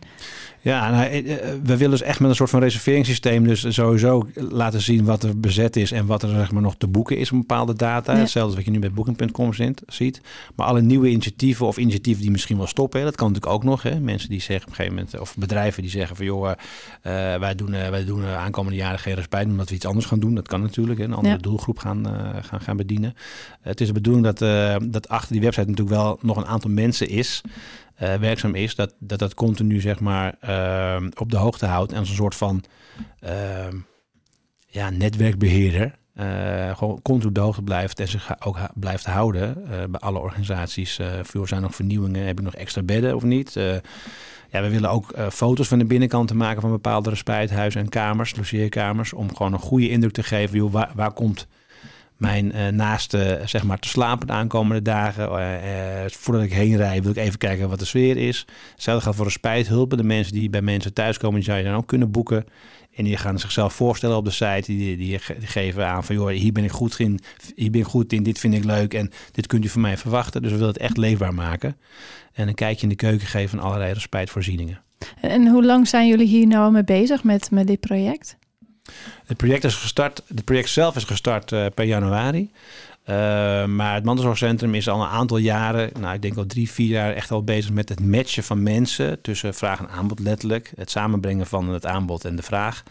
Ja, 0.65 0.89
nou, 0.89 1.03
eh, 1.03 1.33
eh, 1.33 1.39
we 1.63 1.77
willen 1.77 1.89
dus 1.89 2.01
echt 2.01 2.19
met 2.19 2.29
een 2.29 2.35
soort 2.35 2.49
van 2.49 2.59
reserveringssysteem 2.59 3.47
dus 3.47 3.73
sowieso 3.73 4.27
laten 4.35 4.81
zien 4.81 5.05
wat 5.05 5.23
er 5.23 5.39
bezet 5.39 5.75
is 5.75 5.91
en 5.91 6.05
wat 6.05 6.23
er 6.23 6.29
zeg 6.29 6.51
maar, 6.51 6.61
nog 6.61 6.75
te 6.77 6.87
boeken 6.87 7.17
is 7.17 7.31
op 7.31 7.37
bepaalde 7.37 7.73
data. 7.73 8.13
Ja. 8.13 8.19
Hetzelfde 8.19 8.47
als 8.47 8.55
wat 8.55 8.65
je 8.65 8.71
nu 8.71 8.79
met 8.79 8.93
Booking.com 8.93 9.53
ziet. 9.87 10.21
Maar 10.55 10.67
alle 10.67 10.81
nieuwe 10.81 11.09
initiatieven 11.09 11.65
of 11.65 11.77
initiatieven 11.77 12.21
die 12.21 12.31
misschien 12.31 12.57
wel 12.57 12.67
stoppen, 12.67 12.99
hè, 12.99 13.05
dat 13.05 13.15
kan 13.15 13.27
natuurlijk 13.27 13.55
ook 13.55 13.63
nog. 13.63 13.83
Hè. 13.83 13.99
Mensen 13.99 14.29
die 14.29 14.41
zeggen 14.41 14.65
op 14.65 14.69
een 14.69 14.75
gegeven 14.75 14.97
moment, 14.97 15.19
of 15.19 15.35
bedrijven 15.37 15.81
die 15.81 15.91
zeggen 15.91 16.15
van 16.15 16.25
joh, 16.25 16.49
eh, 16.49 16.55
wij 17.35 17.55
doen, 17.55 17.71
wij 17.71 18.05
doen 18.05 18.25
aankomende 18.25 18.77
jaren 18.77 18.99
geen 18.99 19.15
respijt 19.15 19.47
omdat 19.47 19.69
we 19.69 19.75
iets 19.75 19.85
anders 19.85 20.05
gaan 20.05 20.19
doen. 20.19 20.35
Dat 20.35 20.47
kan 20.47 20.61
natuurlijk, 20.61 20.99
hè, 20.99 21.05
een 21.05 21.13
andere 21.13 21.35
Ja. 21.35 21.41
doelgroep 21.41 21.77
gaan, 21.77 22.05
gaan, 22.41 22.61
gaan 22.61 22.77
bedienen. 22.77 23.15
het 23.61 23.81
is 23.81 23.87
de 23.87 23.93
bedoeling 23.93 24.25
dat, 24.25 24.39
dat 24.91 25.09
achter 25.09 25.31
die 25.31 25.41
website 25.41 25.69
natuurlijk 25.69 25.95
wel 25.95 26.19
nog 26.21 26.37
een 26.37 26.45
aantal 26.45 26.69
mensen 26.69 27.09
is 27.09 27.41
eh, 27.95 28.15
werkzaam 28.15 28.55
is, 28.55 28.75
dat, 28.75 28.95
dat 28.99 29.19
dat 29.19 29.33
continu 29.33 29.81
zeg 29.81 29.99
maar 29.99 30.35
ehm, 30.39 31.09
op 31.15 31.31
de 31.31 31.37
hoogte 31.37 31.65
houdt 31.65 31.91
en 31.91 31.99
als 31.99 32.09
een 32.09 32.15
soort 32.15 32.35
van 32.35 32.63
ehm, 33.19 33.77
ja, 34.67 34.89
netwerkbeheerder 34.89 35.95
eh, 36.15 36.77
gewoon 36.77 37.01
continu 37.01 37.31
de 37.31 37.63
blijft 37.63 37.99
en 37.99 38.07
zich 38.07 38.45
ook 38.45 38.57
blijft 38.73 39.05
houden 39.05 39.71
eh, 39.71 39.83
bij 39.89 39.99
alle 39.99 40.19
organisaties. 40.19 40.99
eh 40.99 41.07
voor 41.21 41.47
zijn 41.47 41.61
nog 41.61 41.75
vernieuwingen, 41.75 42.25
heb 42.25 42.37
ik 42.37 42.45
nog 42.45 42.55
extra 42.55 42.81
bedden 42.81 43.15
of 43.15 43.23
niet? 43.23 43.55
Eh, 43.55 43.75
ja, 44.51 44.61
we 44.61 44.69
willen 44.69 44.89
ook 44.89 45.11
eh, 45.11 45.29
foto's 45.29 45.67
van 45.67 45.79
de 45.79 45.85
binnenkant 45.85 46.27
te 46.27 46.35
maken 46.35 46.61
van 46.61 46.71
bepaalde 46.71 47.09
respijthuizen 47.09 47.81
en 47.81 47.89
kamers, 47.89 48.35
logeerkamers, 48.35 49.13
om 49.13 49.35
gewoon 49.35 49.53
een 49.53 49.59
goede 49.59 49.89
indruk 49.89 50.13
te 50.13 50.23
geven. 50.23 50.57
Joh, 50.57 50.83
waar 50.95 51.13
komt 51.13 51.47
mijn 52.17 52.51
eh, 52.51 52.67
naaste 52.67 53.41
zeg 53.45 53.63
maar 53.63 53.79
te 53.79 53.87
slapen 53.87 54.27
de 54.27 54.33
aankomende 54.33 54.81
dagen. 54.81 55.29
Eh, 55.29 56.03
eh, 56.03 56.09
voordat 56.11 56.43
ik 56.43 56.53
heen 56.53 56.77
rijd 56.77 57.01
wil 57.01 57.11
ik 57.11 57.17
even 57.17 57.37
kijken 57.37 57.69
wat 57.69 57.79
de 57.79 57.85
sfeer 57.85 58.17
is. 58.17 58.45
Hetzelfde 58.73 59.03
gaat 59.05 59.15
voor 59.15 59.25
respijthulpen. 59.25 59.97
De 59.97 60.03
mensen 60.03 60.33
die 60.33 60.49
bij 60.49 60.61
mensen 60.61 60.93
thuiskomen, 60.93 61.35
die 61.35 61.43
zou 61.43 61.57
je 61.57 61.63
dan 61.63 61.75
ook 61.75 61.87
kunnen 61.87 62.11
boeken. 62.11 62.45
En 62.95 63.03
die 63.03 63.17
gaan 63.17 63.39
zichzelf 63.39 63.73
voorstellen 63.73 64.17
op 64.17 64.25
de 64.25 64.31
site. 64.31 64.63
Die, 64.65 64.97
die, 64.97 65.19
ge- 65.19 65.37
die 65.39 65.47
geven 65.47 65.87
aan 65.87 66.03
van, 66.03 66.15
joh, 66.15 66.27
hier 66.29 66.51
ben 66.51 66.63
ik 66.63 66.71
goed 66.71 66.99
in. 66.99 67.19
Hier 67.55 67.71
ben 67.71 67.81
ik 67.81 67.87
goed 67.87 68.13
in. 68.13 68.23
Dit 68.23 68.39
vind 68.39 68.53
ik 68.53 68.63
leuk. 68.63 68.93
En 68.93 69.11
dit 69.31 69.47
kunt 69.47 69.65
u 69.65 69.67
van 69.69 69.81
mij 69.81 69.97
verwachten. 69.97 70.41
Dus 70.41 70.51
we 70.51 70.57
willen 70.57 70.73
het 70.73 70.81
echt 70.81 70.97
leefbaar 70.97 71.33
maken. 71.33 71.77
En 72.33 72.47
een 72.47 72.53
kijkje 72.55 72.83
in 72.83 72.89
de 72.89 72.95
keuken 72.95 73.27
geven 73.27 73.49
van 73.49 73.67
allerlei 73.67 73.93
respijtvoorzieningen. 73.93 74.81
En, 75.21 75.29
en 75.29 75.47
hoe 75.47 75.65
lang 75.65 75.87
zijn 75.87 76.07
jullie 76.07 76.27
hier 76.27 76.47
nou 76.47 76.71
mee 76.71 76.83
bezig 76.83 77.23
met, 77.23 77.51
met 77.51 77.67
dit 77.67 77.79
project? 77.79 78.37
Het 79.25 79.37
project 79.37 79.63
is 79.63 79.75
gestart. 79.75 80.21
Het 80.27 80.45
project 80.45 80.69
zelf 80.69 80.95
is 80.95 81.03
gestart 81.03 81.51
eh, 81.51 81.65
per 81.75 81.85
januari. 81.85 82.51
Eh, 83.03 83.65
maar 83.65 83.93
het 83.93 84.03
mantelzorgcentrum 84.03 84.75
is 84.75 84.89
al 84.89 85.01
een 85.01 85.07
aantal 85.07 85.37
jaren, 85.37 85.89
nou 85.99 86.13
ik 86.13 86.21
denk 86.21 86.37
al 86.37 86.45
drie, 86.45 86.71
vier 86.71 86.87
jaar 86.87 87.13
echt 87.13 87.31
al 87.31 87.43
bezig 87.43 87.71
met 87.71 87.89
het 87.89 87.99
matchen 88.05 88.43
van 88.43 88.63
mensen 88.63 89.21
tussen 89.21 89.53
vraag 89.53 89.79
en 89.79 89.89
aanbod 89.89 90.19
letterlijk. 90.19 90.71
Het 90.75 90.91
samenbrengen 90.91 91.45
van 91.45 91.69
het 91.69 91.85
aanbod 91.85 92.25
en 92.25 92.35
de 92.35 92.41
vraag. 92.41 92.83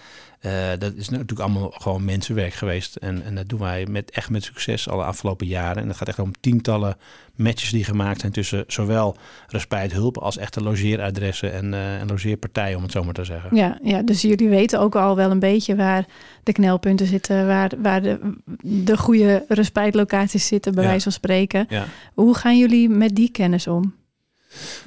Eh, 0.45 0.53
dat 0.79 0.95
is 0.95 1.09
natuurlijk 1.09 1.41
allemaal 1.41 1.71
gewoon 1.71 2.05
mensenwerk 2.05 2.53
geweest. 2.55 2.97
En, 2.97 3.25
en 3.25 3.35
dat 3.35 3.49
doen 3.49 3.61
wij 3.61 3.87
met, 3.91 4.11
echt 4.11 4.31
met 4.31 4.45
succes 4.45 4.89
al 4.89 4.99
de 4.99 5.05
afgelopen 5.05 5.47
jaren. 5.47 5.83
En 5.83 5.89
dat 5.89 5.97
gaat 5.97 6.09
echt 6.09 6.19
om 6.19 6.33
tientallen 6.41 6.97
matches 7.37 7.71
die 7.71 7.85
gemaakt 7.85 8.21
zijn 8.21 8.33
tussen 8.33 8.65
zowel 8.67 9.17
respijthulp 9.49 10.19
als 10.19 10.37
echte 10.37 10.63
logeeradressen 10.63 11.53
en, 11.53 11.75
eh, 11.75 12.01
en 12.01 12.07
logeerpartijen, 12.09 12.77
om 12.77 12.83
het 12.83 12.93
zo 12.93 13.05
maar 13.05 13.15
te 13.15 13.25
zeggen. 13.25 13.57
Ja, 13.57 13.79
ja, 13.83 14.03
dus 14.03 14.23
jullie 14.23 14.49
weten 14.49 14.81
ook 14.81 14.97
al 14.97 15.17
wel 15.17 15.31
een 15.31 15.39
beetje 15.39 15.77
waar 15.77 16.05
de 16.43 16.53
knelpunten 16.53 17.07
zitten, 17.07 17.47
waar, 17.47 17.71
waar 17.79 18.03
de, 18.03 18.19
de 18.63 18.97
goede 18.97 19.45
respijtlocaties 19.49 20.47
zitten, 20.47 20.73
bij 20.75 20.83
Ja. 20.83 20.89
wijze 20.89 21.05
van 21.05 21.13
spreken. 21.13 21.67
Ja. 21.69 21.85
Hoe 22.15 22.35
gaan 22.35 22.59
jullie 22.59 22.89
met 22.89 23.15
die 23.17 23.31
kennis 23.31 23.67
om? 23.67 23.95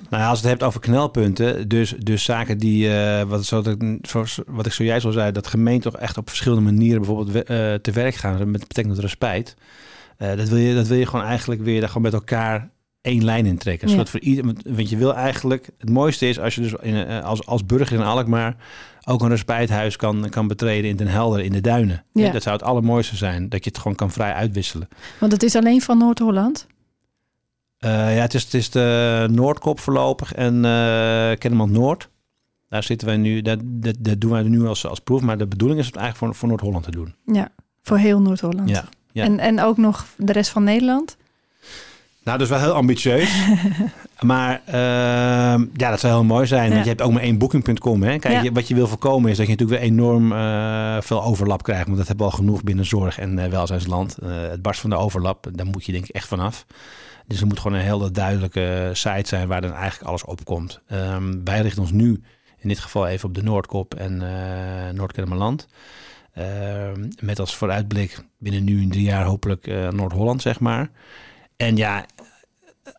Nou 0.10 0.24
ja, 0.24 0.30
als 0.30 0.40
het 0.40 0.48
hebt 0.48 0.64
over 0.64 0.80
knelpunten, 0.80 1.68
dus, 1.68 1.94
dus 2.00 2.24
zaken 2.24 2.58
die, 2.58 2.94
eh, 2.96 3.24
wat, 3.24 3.46
zo 3.46 3.64
wat 4.48 4.66
ik 4.66 4.72
zojuist 4.74 5.06
al 5.06 5.12
zei, 5.12 5.32
dat 5.32 5.48
gemeenten 5.48 5.92
toch 5.92 6.02
echt 6.02 6.18
op 6.18 6.30
verschillende 6.30 6.72
manieren 6.72 7.02
bijvoorbeeld 7.02 7.46
eh, 7.46 7.74
te 7.74 7.92
werk 7.92 8.16
gaan 8.16 8.52
met 8.52 8.68
betekent 8.68 9.00
respijt. 9.00 9.56
Eh, 10.18 10.36
dat, 10.36 10.50
wil 10.50 10.58
je, 10.58 10.76
dat 10.76 10.88
wil 10.88 10.98
je 10.98 11.06
gewoon 11.06 11.26
eigenlijk 11.26 11.62
weer 11.62 11.80
daar 11.80 11.88
gewoon 11.90 12.04
met 12.04 12.14
elkaar 12.14 12.70
één 13.02 13.24
lijn 13.24 13.46
in 13.46 13.58
trekken. 13.58 13.88
Ja. 13.88 13.94
Zodat 13.94 14.10
voor 14.10 14.20
ieder, 14.20 14.46
want- 14.46 14.90
je 14.90 14.98
wil 14.98 15.16
eigenlijk, 15.16 15.70
het 15.78 15.90
mooiste 15.90 16.30
is 16.30 16.40
als 16.40 16.56
je 16.56 16.62
dus 16.62 16.74
in, 16.82 17.22
als, 17.22 17.46
als 17.46 17.66
burger 17.66 17.96
in 18.00 18.04
Alkmaar 18.06 18.56
ook 19.06 19.22
een 19.22 19.30
respijthuis 19.30 19.96
kan, 19.96 20.30
kan 20.30 20.48
betreden 20.48 20.90
in 20.90 20.96
Den 20.96 21.08
Helder, 21.08 21.40
in 21.40 21.52
de 21.52 21.62
duinen. 21.62 22.04
Ja. 22.14 22.32
Dat 22.32 22.44
zou 22.44 22.56
het 22.56 22.66
allermooiste 22.66 23.16
zijn, 23.16 23.50
dat 23.50 23.64
je 23.64 23.70
het 23.70 23.80
gewoon 23.80 23.96
kan 23.98 24.12
vrij 24.12 24.34
uitwisselen. 24.34 24.88
Want 25.20 25.32
het 25.32 25.44
is 25.44 25.56
alleen 25.56 25.82
van 25.82 25.98
Noord-Holland. 25.98 26.68
Eh, 27.78 28.16
ja, 28.16 28.22
het 28.22 28.34
is, 28.34 28.44
het 28.44 28.54
is 28.54 28.70
de 28.70 29.28
Noordkop 29.32 29.80
voorlopig 29.80 30.34
en 30.34 30.62
Kennemerland 31.38 31.72
Noord. 31.72 32.10
Daar 32.70 32.84
zitten 32.84 33.08
wij 33.08 33.18
nu, 33.18 33.42
dat, 33.42 33.60
dat, 33.64 33.96
dat 34.00 34.22
doen 34.22 34.32
wij 34.32 34.44
nu 34.44 34.68
als, 34.68 34.86
als 34.86 35.00
proef. 35.00 35.22
Maar 35.22 35.38
de 35.38 35.48
bedoeling 35.48 35.80
is 35.80 35.86
het 35.86 35.96
eigenlijk 35.96 36.26
voor, 36.26 36.40
voor 36.40 36.50
Noord-Holland 36.50 36.84
te 36.84 36.92
doen. 36.92 37.16
Ja, 37.26 37.50
voor 37.84 37.98
heel 37.98 38.22
Noord-Holland. 38.22 38.70
Ja, 38.70 38.84
ja. 39.12 39.24
En, 39.24 39.40
en 39.40 39.62
ook 39.62 39.78
nog 39.78 40.06
de 40.18 40.32
rest 40.32 40.50
van 40.50 40.64
Nederland. 40.64 41.18
Nou, 42.24 42.38
dat 42.40 42.48
is 42.48 42.54
wel 42.54 42.64
heel 42.64 42.74
ambitieus. 42.74 43.38
maar 44.22 44.62
ehm, 44.66 45.66
ja, 45.74 45.90
dat 45.90 46.00
zou 46.00 46.14
heel 46.14 46.24
mooi 46.24 46.46
zijn. 46.48 46.68
Ja. 46.68 46.70
Want 46.70 46.84
je 46.84 46.90
hebt 46.90 47.02
ook 47.02 47.12
maar 47.12 47.22
één 47.22 47.38
booking.com. 47.38 48.04
Hè? 48.04 48.18
Kijk, 48.18 48.44
Ja. 48.44 48.52
wat 48.52 48.68
je 48.68 48.76
wil 48.76 48.88
voorkomen 48.88 49.32
is 49.32 49.38
dat 49.38 49.46
je 49.46 49.52
natuurlijk 49.52 49.80
weer 49.80 49.90
enorm 49.90 50.32
eh, 50.32 50.98
veel 51.02 51.24
overlap 51.24 51.64
krijgt. 51.64 51.86
Want 51.86 51.98
dat 51.98 52.08
hebben 52.08 52.26
we 52.26 52.32
al 52.32 52.38
genoeg 52.38 52.64
binnen 52.64 52.86
zorg 52.86 53.20
en 53.20 53.40
eh, 53.40 53.50
welzijnsland. 53.50 54.18
Het 54.26 54.62
barst 54.62 54.82
van 54.82 54.90
de 54.90 54.96
overlap, 54.96 55.48
daar 55.52 55.66
moet 55.66 55.86
je 55.86 55.92
denk 55.92 56.06
ik 56.08 56.16
echt 56.16 56.28
vanaf. 56.28 56.66
Dus 57.28 57.42
er 57.42 57.48
moet 57.48 57.60
gewoon 57.60 57.78
een 57.78 57.84
hele 57.84 58.12
duidelijke 58.12 58.90
site 58.94 59.28
zijn 59.28 59.48
waar 59.48 59.62
dan 59.62 59.74
eigenlijk 59.74 60.10
alles 60.10 60.26
op 60.26 60.46
komt. 60.46 60.82
Ehm, 60.88 61.44
wij 61.44 61.62
richten 61.62 61.82
ons 61.82 61.92
nu 61.92 62.24
in 62.58 62.68
dit 62.70 62.80
geval 62.80 63.08
even 63.08 63.28
op 63.28 63.36
de 63.36 63.44
Noordkop 63.44 63.94
en 63.96 64.22
eh 64.22 64.94
Noord-Kennemerland. 64.94 65.68
Ehm, 66.34 67.10
met 67.22 67.40
als 67.40 67.56
vooruitblik 67.56 68.24
binnen 68.38 68.64
nu 68.64 68.82
in 68.82 68.90
drie 68.90 69.04
jaar 69.04 69.26
hopelijk 69.26 69.68
eh, 69.68 69.90
Noord-Holland, 69.90 70.42
zeg 70.42 70.60
maar. 70.60 70.90
En 71.56 71.76
ja, 71.76 72.06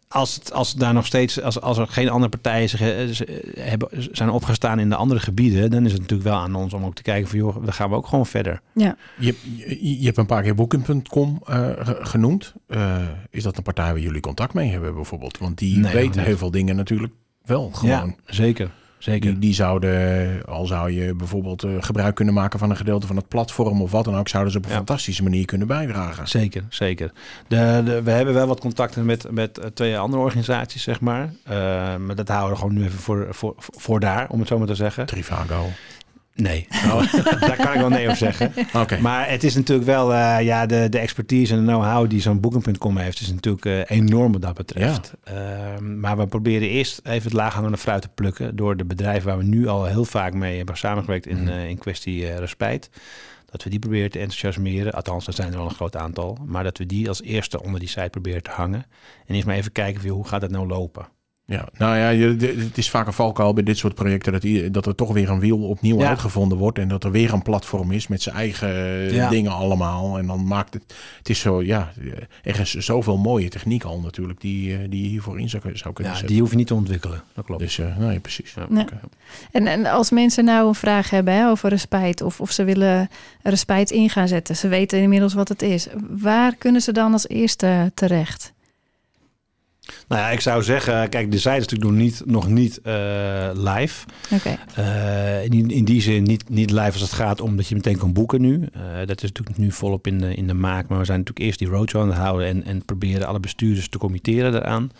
als, 0.08 0.34
het, 0.34 0.52
als 0.52 0.74
daar 0.74 0.94
nog 0.94 1.06
steeds, 1.06 1.42
als, 1.42 1.60
als 1.60 1.78
er 1.78 1.86
geen 1.88 2.08
andere 2.08 2.30
partijen 2.30 2.68
zich, 2.68 2.80
eh, 2.80 3.06
z- 3.10 3.20
eh, 3.20 3.36
hebben, 3.68 3.88
zijn 4.10 4.30
opgestaan 4.30 4.78
in 4.78 4.88
de 4.88 4.94
andere 4.96 5.20
gebieden, 5.20 5.70
dan 5.70 5.84
is 5.84 5.92
het 5.92 6.00
natuurlijk 6.00 6.28
wel 6.28 6.38
aan 6.38 6.54
ons 6.54 6.72
om 6.72 6.84
ook 6.84 6.94
te 6.94 7.02
kijken 7.02 7.28
van 7.28 7.38
joh, 7.38 7.54
dan 7.64 7.72
gaan 7.72 7.90
we 7.90 7.96
ook 7.96 8.06
gewoon 8.06 8.26
verder. 8.26 8.60
Ja, 8.74 8.96
Je, 9.18 9.34
je, 9.56 9.98
je 9.98 10.04
hebt 10.04 10.16
een 10.16 10.26
paar 10.26 10.42
keer 10.42 10.54
Booking.com 10.54 11.42
eh, 11.46 11.70
ge- 11.78 11.98
genoemd. 12.00 12.54
Eh, 12.66 12.96
is 13.30 13.42
dat 13.42 13.56
een 13.56 13.62
partij 13.62 13.90
waar 13.92 14.00
jullie 14.00 14.20
contact 14.20 14.54
mee 14.54 14.70
hebben 14.70 14.94
bijvoorbeeld? 14.94 15.38
Want 15.38 15.58
die 15.58 15.78
Nee, 15.78 16.04
niet. 16.04 16.20
heel 16.20 16.36
veel 16.36 16.50
dingen 16.50 16.76
natuurlijk 16.76 17.12
wel 17.44 17.70
gewoon. 17.72 17.90
Ja, 18.26 18.32
zeker. 18.34 18.70
Zeker. 18.98 19.30
Die, 19.30 19.38
die 19.38 19.54
zouden, 19.54 20.42
al 20.46 20.66
zou 20.66 20.90
je 20.90 21.14
bijvoorbeeld 21.14 21.62
eh, 21.62 21.70
gebruik 21.80 22.14
kunnen 22.14 22.34
maken 22.34 22.58
van 22.58 22.70
een 22.70 22.76
gedeelte 22.76 23.06
van 23.06 23.16
het 23.16 23.28
platform 23.28 23.82
of 23.82 23.90
wat 23.90 24.04
dan 24.04 24.16
ook, 24.16 24.28
zouden 24.28 24.52
ze 24.52 24.58
op 24.58 24.64
een 24.64 24.70
Ja. 24.70 24.76
fantastische 24.76 25.22
manier 25.22 25.44
kunnen 25.44 25.66
bijdragen. 25.66 26.28
Zeker, 26.28 26.64
zeker. 26.68 27.12
De, 27.48 27.82
de, 27.84 28.02
we 28.02 28.10
hebben 28.10 28.34
wel 28.34 28.46
wat 28.46 28.60
contacten 28.60 29.04
met, 29.04 29.26
met 29.30 29.58
eh, 29.58 29.66
twee 29.74 29.98
andere 29.98 30.22
organisaties, 30.22 30.82
zeg 30.82 31.00
maar. 31.00 31.32
Eh, 31.44 31.54
maar 31.96 32.14
dat 32.14 32.28
houden 32.28 32.50
we 32.50 32.56
gewoon 32.58 32.74
nu 32.74 32.84
even 32.84 32.98
voor, 32.98 33.26
voor, 33.30 33.54
voor 33.58 34.00
daar, 34.00 34.26
om 34.28 34.38
het 34.38 34.48
zo 34.48 34.58
maar 34.58 34.66
te 34.66 34.74
zeggen. 34.74 35.06
Trivago. 35.06 35.66
Nee, 36.42 36.66
daar 37.40 37.56
kan 37.56 37.72
ik 37.72 37.78
wel 37.80 37.88
nee 37.88 38.08
op 38.08 38.14
zeggen. 38.14 38.52
Maar 39.00 39.30
het 39.30 39.44
is 39.44 39.54
natuurlijk 39.54 39.86
wel, 39.86 40.14
eh, 40.14 40.40
ja, 40.44 40.66
de, 40.66 40.86
de 40.88 40.98
expertise 40.98 41.52
en 41.54 41.58
de 41.60 41.66
know-how 41.66 42.10
die 42.10 42.20
zo'n 42.20 42.40
Booking.com 42.40 42.96
heeft, 42.96 43.20
is 43.20 43.32
natuurlijk 43.32 43.64
eh, 43.66 43.96
enorm 43.96 44.32
wat 44.32 44.42
dat 44.42 44.54
betreft. 44.54 45.12
Ehm, 45.24 46.00
maar 46.00 46.16
we 46.16 46.26
proberen 46.26 46.68
eerst 46.68 47.00
even 47.04 47.22
het 47.22 47.32
laaghangende 47.32 47.76
fruit 47.76 48.02
te 48.02 48.08
plukken 48.14 48.56
door 48.56 48.76
de 48.76 48.84
bedrijven 48.84 49.28
waar 49.28 49.38
we 49.38 49.44
nu 49.44 49.66
al 49.68 49.84
heel 49.84 50.04
vaak 50.04 50.34
mee 50.34 50.56
hebben 50.56 50.76
samengewerkt 50.76 51.26
in, 51.26 51.42
Mhm. 51.42 51.48
eh, 51.48 51.68
in 51.68 51.78
kwestie 51.78 52.34
respijt. 52.34 52.90
Dat 53.50 53.62
we 53.62 53.70
die 53.70 53.78
proberen 53.78 54.10
te 54.10 54.18
enthousiasmeren. 54.18 54.92
Althans, 54.92 55.26
er 55.26 55.32
zijn 55.32 55.52
er 55.52 55.58
al 55.58 55.64
een 55.64 55.74
groot 55.74 55.96
aantal. 55.96 56.38
Maar 56.46 56.64
dat 56.64 56.78
we 56.78 56.86
die 56.86 57.08
als 57.08 57.22
eerste 57.22 57.62
onder 57.62 57.80
die 57.80 57.88
site 57.88 58.08
proberen 58.10 58.42
te 58.42 58.50
hangen. 58.50 58.84
En 59.26 59.34
eerst 59.34 59.46
maar 59.46 59.56
even 59.56 59.72
kijken 59.72 60.00
van, 60.00 60.10
hoe 60.10 60.26
gaat 60.28 60.42
het 60.42 60.50
nou 60.50 60.66
lopen? 60.66 61.06
Ja, 61.50 61.68
nou 61.78 61.96
ja, 61.96 62.08
je, 62.08 62.36
het 62.64 62.78
is 62.78 62.90
vaak 62.90 63.06
een 63.06 63.12
valkuil 63.12 63.52
bij 63.52 63.62
dit 63.62 63.78
soort 63.78 63.94
projecten 63.94 64.32
dat, 64.32 64.44
i- 64.44 64.70
dat 64.70 64.86
er 64.86 64.94
toch 64.94 65.12
weer 65.12 65.28
een 65.30 65.40
wiel 65.40 65.58
opnieuw 65.58 65.98
Ja. 65.98 66.08
uitgevonden 66.08 66.58
wordt 66.58 66.78
en 66.78 66.88
dat 66.88 67.04
er 67.04 67.10
weer 67.10 67.32
een 67.32 67.42
platform 67.42 67.92
is 67.92 68.06
met 68.08 68.22
zijn 68.22 68.34
eigen 68.36 68.68
eh, 68.68 69.10
Ja. 69.14 69.28
dingen 69.28 69.52
allemaal. 69.52 70.18
En 70.18 70.26
dan 70.26 70.46
maakt 70.46 70.74
het, 70.74 70.82
het 71.18 71.28
is 71.28 71.40
zo, 71.40 71.62
ja, 71.62 71.92
er 72.42 72.60
is 72.60 72.74
zoveel 72.74 73.16
mooie 73.16 73.48
techniek 73.48 73.84
al 73.84 74.00
natuurlijk 74.00 74.40
die, 74.40 74.72
eh, 74.76 74.78
die 74.88 75.02
je 75.02 75.08
hiervoor 75.08 75.40
in 75.40 75.48
zou, 75.48 75.62
kun- 75.62 75.78
zou 75.78 75.94
kunnen 75.94 76.12
Ja, 76.12 76.18
zetten. 76.18 76.34
die 76.34 76.40
hoef 76.42 76.50
je 76.52 76.56
niet 76.58 76.66
te 76.66 76.74
ontwikkelen. 76.74 77.22
Dat 77.34 77.44
klopt. 77.44 77.60
Dus 77.62 77.78
eh 77.78 77.96
nee, 77.96 78.18
precies. 78.20 78.54
Ja. 78.54 78.66
Ja. 78.74 78.84
En, 79.52 79.66
en 79.66 79.86
als 79.86 80.10
mensen 80.10 80.44
nou 80.44 80.68
een 80.68 80.74
vraag 80.74 81.10
hebben 81.10 81.34
hè, 81.34 81.48
over 81.48 81.68
respijt 81.68 82.22
of, 82.22 82.40
of 82.40 82.50
ze 82.50 82.64
willen 82.64 83.08
respijt 83.42 83.90
in 83.90 84.10
gaan 84.10 84.28
zetten, 84.28 84.56
ze 84.56 84.68
weten 84.68 84.98
inmiddels 84.98 85.34
wat 85.34 85.48
het 85.48 85.62
is. 85.62 85.86
Waar 86.10 86.54
kunnen 86.56 86.80
ze 86.80 86.92
dan 86.92 87.12
als 87.12 87.28
eerste 87.28 87.90
terecht? 87.94 88.52
Nou 90.08 90.22
ja, 90.22 90.28
ik 90.30 90.40
zou 90.40 90.62
zeggen, 90.62 91.08
kijk, 91.08 91.30
de 91.30 91.38
site 91.38 91.56
is 91.56 91.66
natuurlijk 91.66 91.90
nog 91.90 92.00
niet, 92.00 92.22
nog 92.24 92.48
niet 92.48 92.80
eh, 92.80 93.50
live. 93.54 94.06
Eh, 94.74 95.44
in, 95.44 95.70
in 95.70 95.84
die 95.84 96.02
zin 96.02 96.22
niet, 96.22 96.48
niet 96.48 96.70
live 96.70 96.92
als 96.92 97.00
het 97.00 97.12
gaat 97.12 97.40
om 97.40 97.56
dat 97.56 97.68
je 97.68 97.74
meteen 97.74 97.98
kan 97.98 98.12
boeken 98.12 98.40
nu. 98.40 98.68
Eh, 98.72 98.80
dat 99.06 99.22
is 99.22 99.28
natuurlijk 99.28 99.58
nu 99.58 99.72
volop 99.72 100.06
in 100.06 100.18
de, 100.18 100.34
in 100.34 100.46
de 100.46 100.54
maak. 100.54 100.88
Maar 100.88 100.98
we 100.98 101.04
zijn 101.04 101.18
natuurlijk 101.18 101.46
eerst 101.46 101.58
die 101.58 101.68
roadshow 101.68 102.02
aan 102.02 102.08
het 102.08 102.16
houden 102.16 102.46
en, 102.46 102.64
en 102.64 102.84
proberen 102.84 103.26
alle 103.26 103.40
bestuurders 103.40 103.88
te 103.88 103.98
committeren 103.98 104.52
daaraan. 104.52 104.90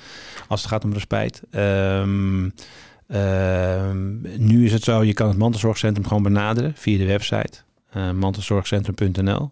Als 0.49 0.61
het 0.61 0.71
gaat 0.71 0.85
om 0.85 0.93
respijt. 0.93 1.43
Ehm, 1.51 2.45
nu 4.37 4.65
is 4.65 4.73
het 4.73 4.83
zo, 4.83 5.05
je 5.05 5.15
kan 5.15 5.29
het 5.29 5.39
mantelzorgcentrum 5.39 6.07
gewoon 6.07 6.23
benaderen 6.23 6.73
via 6.77 6.99
de 6.99 7.07
website 7.07 7.59
mantelzorgcentrum.nl. 8.15 9.51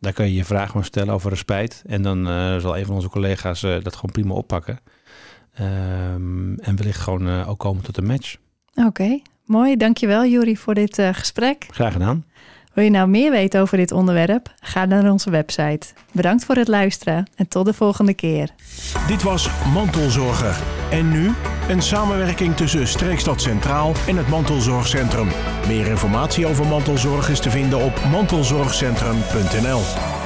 daar 0.00 0.12
kan 0.12 0.26
je 0.26 0.34
je 0.34 0.44
vraag 0.44 0.66
gewoon 0.66 0.84
stellen 0.84 1.14
over 1.14 1.30
respijt. 1.30 1.82
En 1.86 2.02
dan 2.02 2.28
uh, 2.28 2.56
zal 2.56 2.78
een 2.78 2.86
van 2.86 2.94
onze 2.94 3.08
collega's 3.08 3.62
uh, 3.62 3.82
dat 3.82 3.94
gewoon 3.94 4.10
prima 4.12 4.34
oppakken. 4.34 4.80
Um, 5.60 6.58
en 6.58 6.76
wellicht 6.76 7.00
gewoon 7.00 7.44
ook 7.44 7.58
komen 7.58 7.82
tot 7.82 7.96
een 7.96 8.06
match. 8.06 8.36
Oké, 8.74 8.86
okay. 8.86 9.22
mooi. 9.44 9.76
Dankjewel 9.76 10.26
Juri 10.26 10.56
voor 10.56 10.74
dit 10.74 11.02
gesprek. 11.12 11.66
Graag 11.70 11.92
gedaan. 11.92 12.24
Wil 12.72 12.84
je 12.84 12.90
nou 12.90 13.08
meer 13.08 13.30
weten 13.30 13.60
over 13.60 13.76
dit 13.76 13.92
onderwerp? 13.92 14.52
Ga 14.60 14.84
naar 14.84 15.10
onze 15.10 15.30
website. 15.30 15.86
Bedankt 16.12 16.44
voor 16.44 16.56
het 16.56 16.68
luisteren 16.68 17.30
en 17.36 17.48
tot 17.48 17.64
de 17.64 17.72
volgende 17.72 18.14
keer. 18.14 18.50
Dit 19.06 19.22
was 19.22 19.50
Mantelzorger. 19.72 20.56
En 20.90 21.10
nu 21.10 21.32
een 21.68 21.82
samenwerking 21.82 22.56
tussen 22.56 22.86
Streekstad 22.86 23.40
Centraal 23.40 23.92
en 24.06 24.16
het 24.16 24.28
Mantelzorgcentrum. 24.28 25.28
Meer 25.66 25.86
informatie 25.86 26.46
over 26.46 26.66
mantelzorg 26.66 27.28
is 27.28 27.40
te 27.40 27.50
vinden 27.50 27.84
op 27.84 28.00
mantelzorgcentrum.nl. 28.10 30.19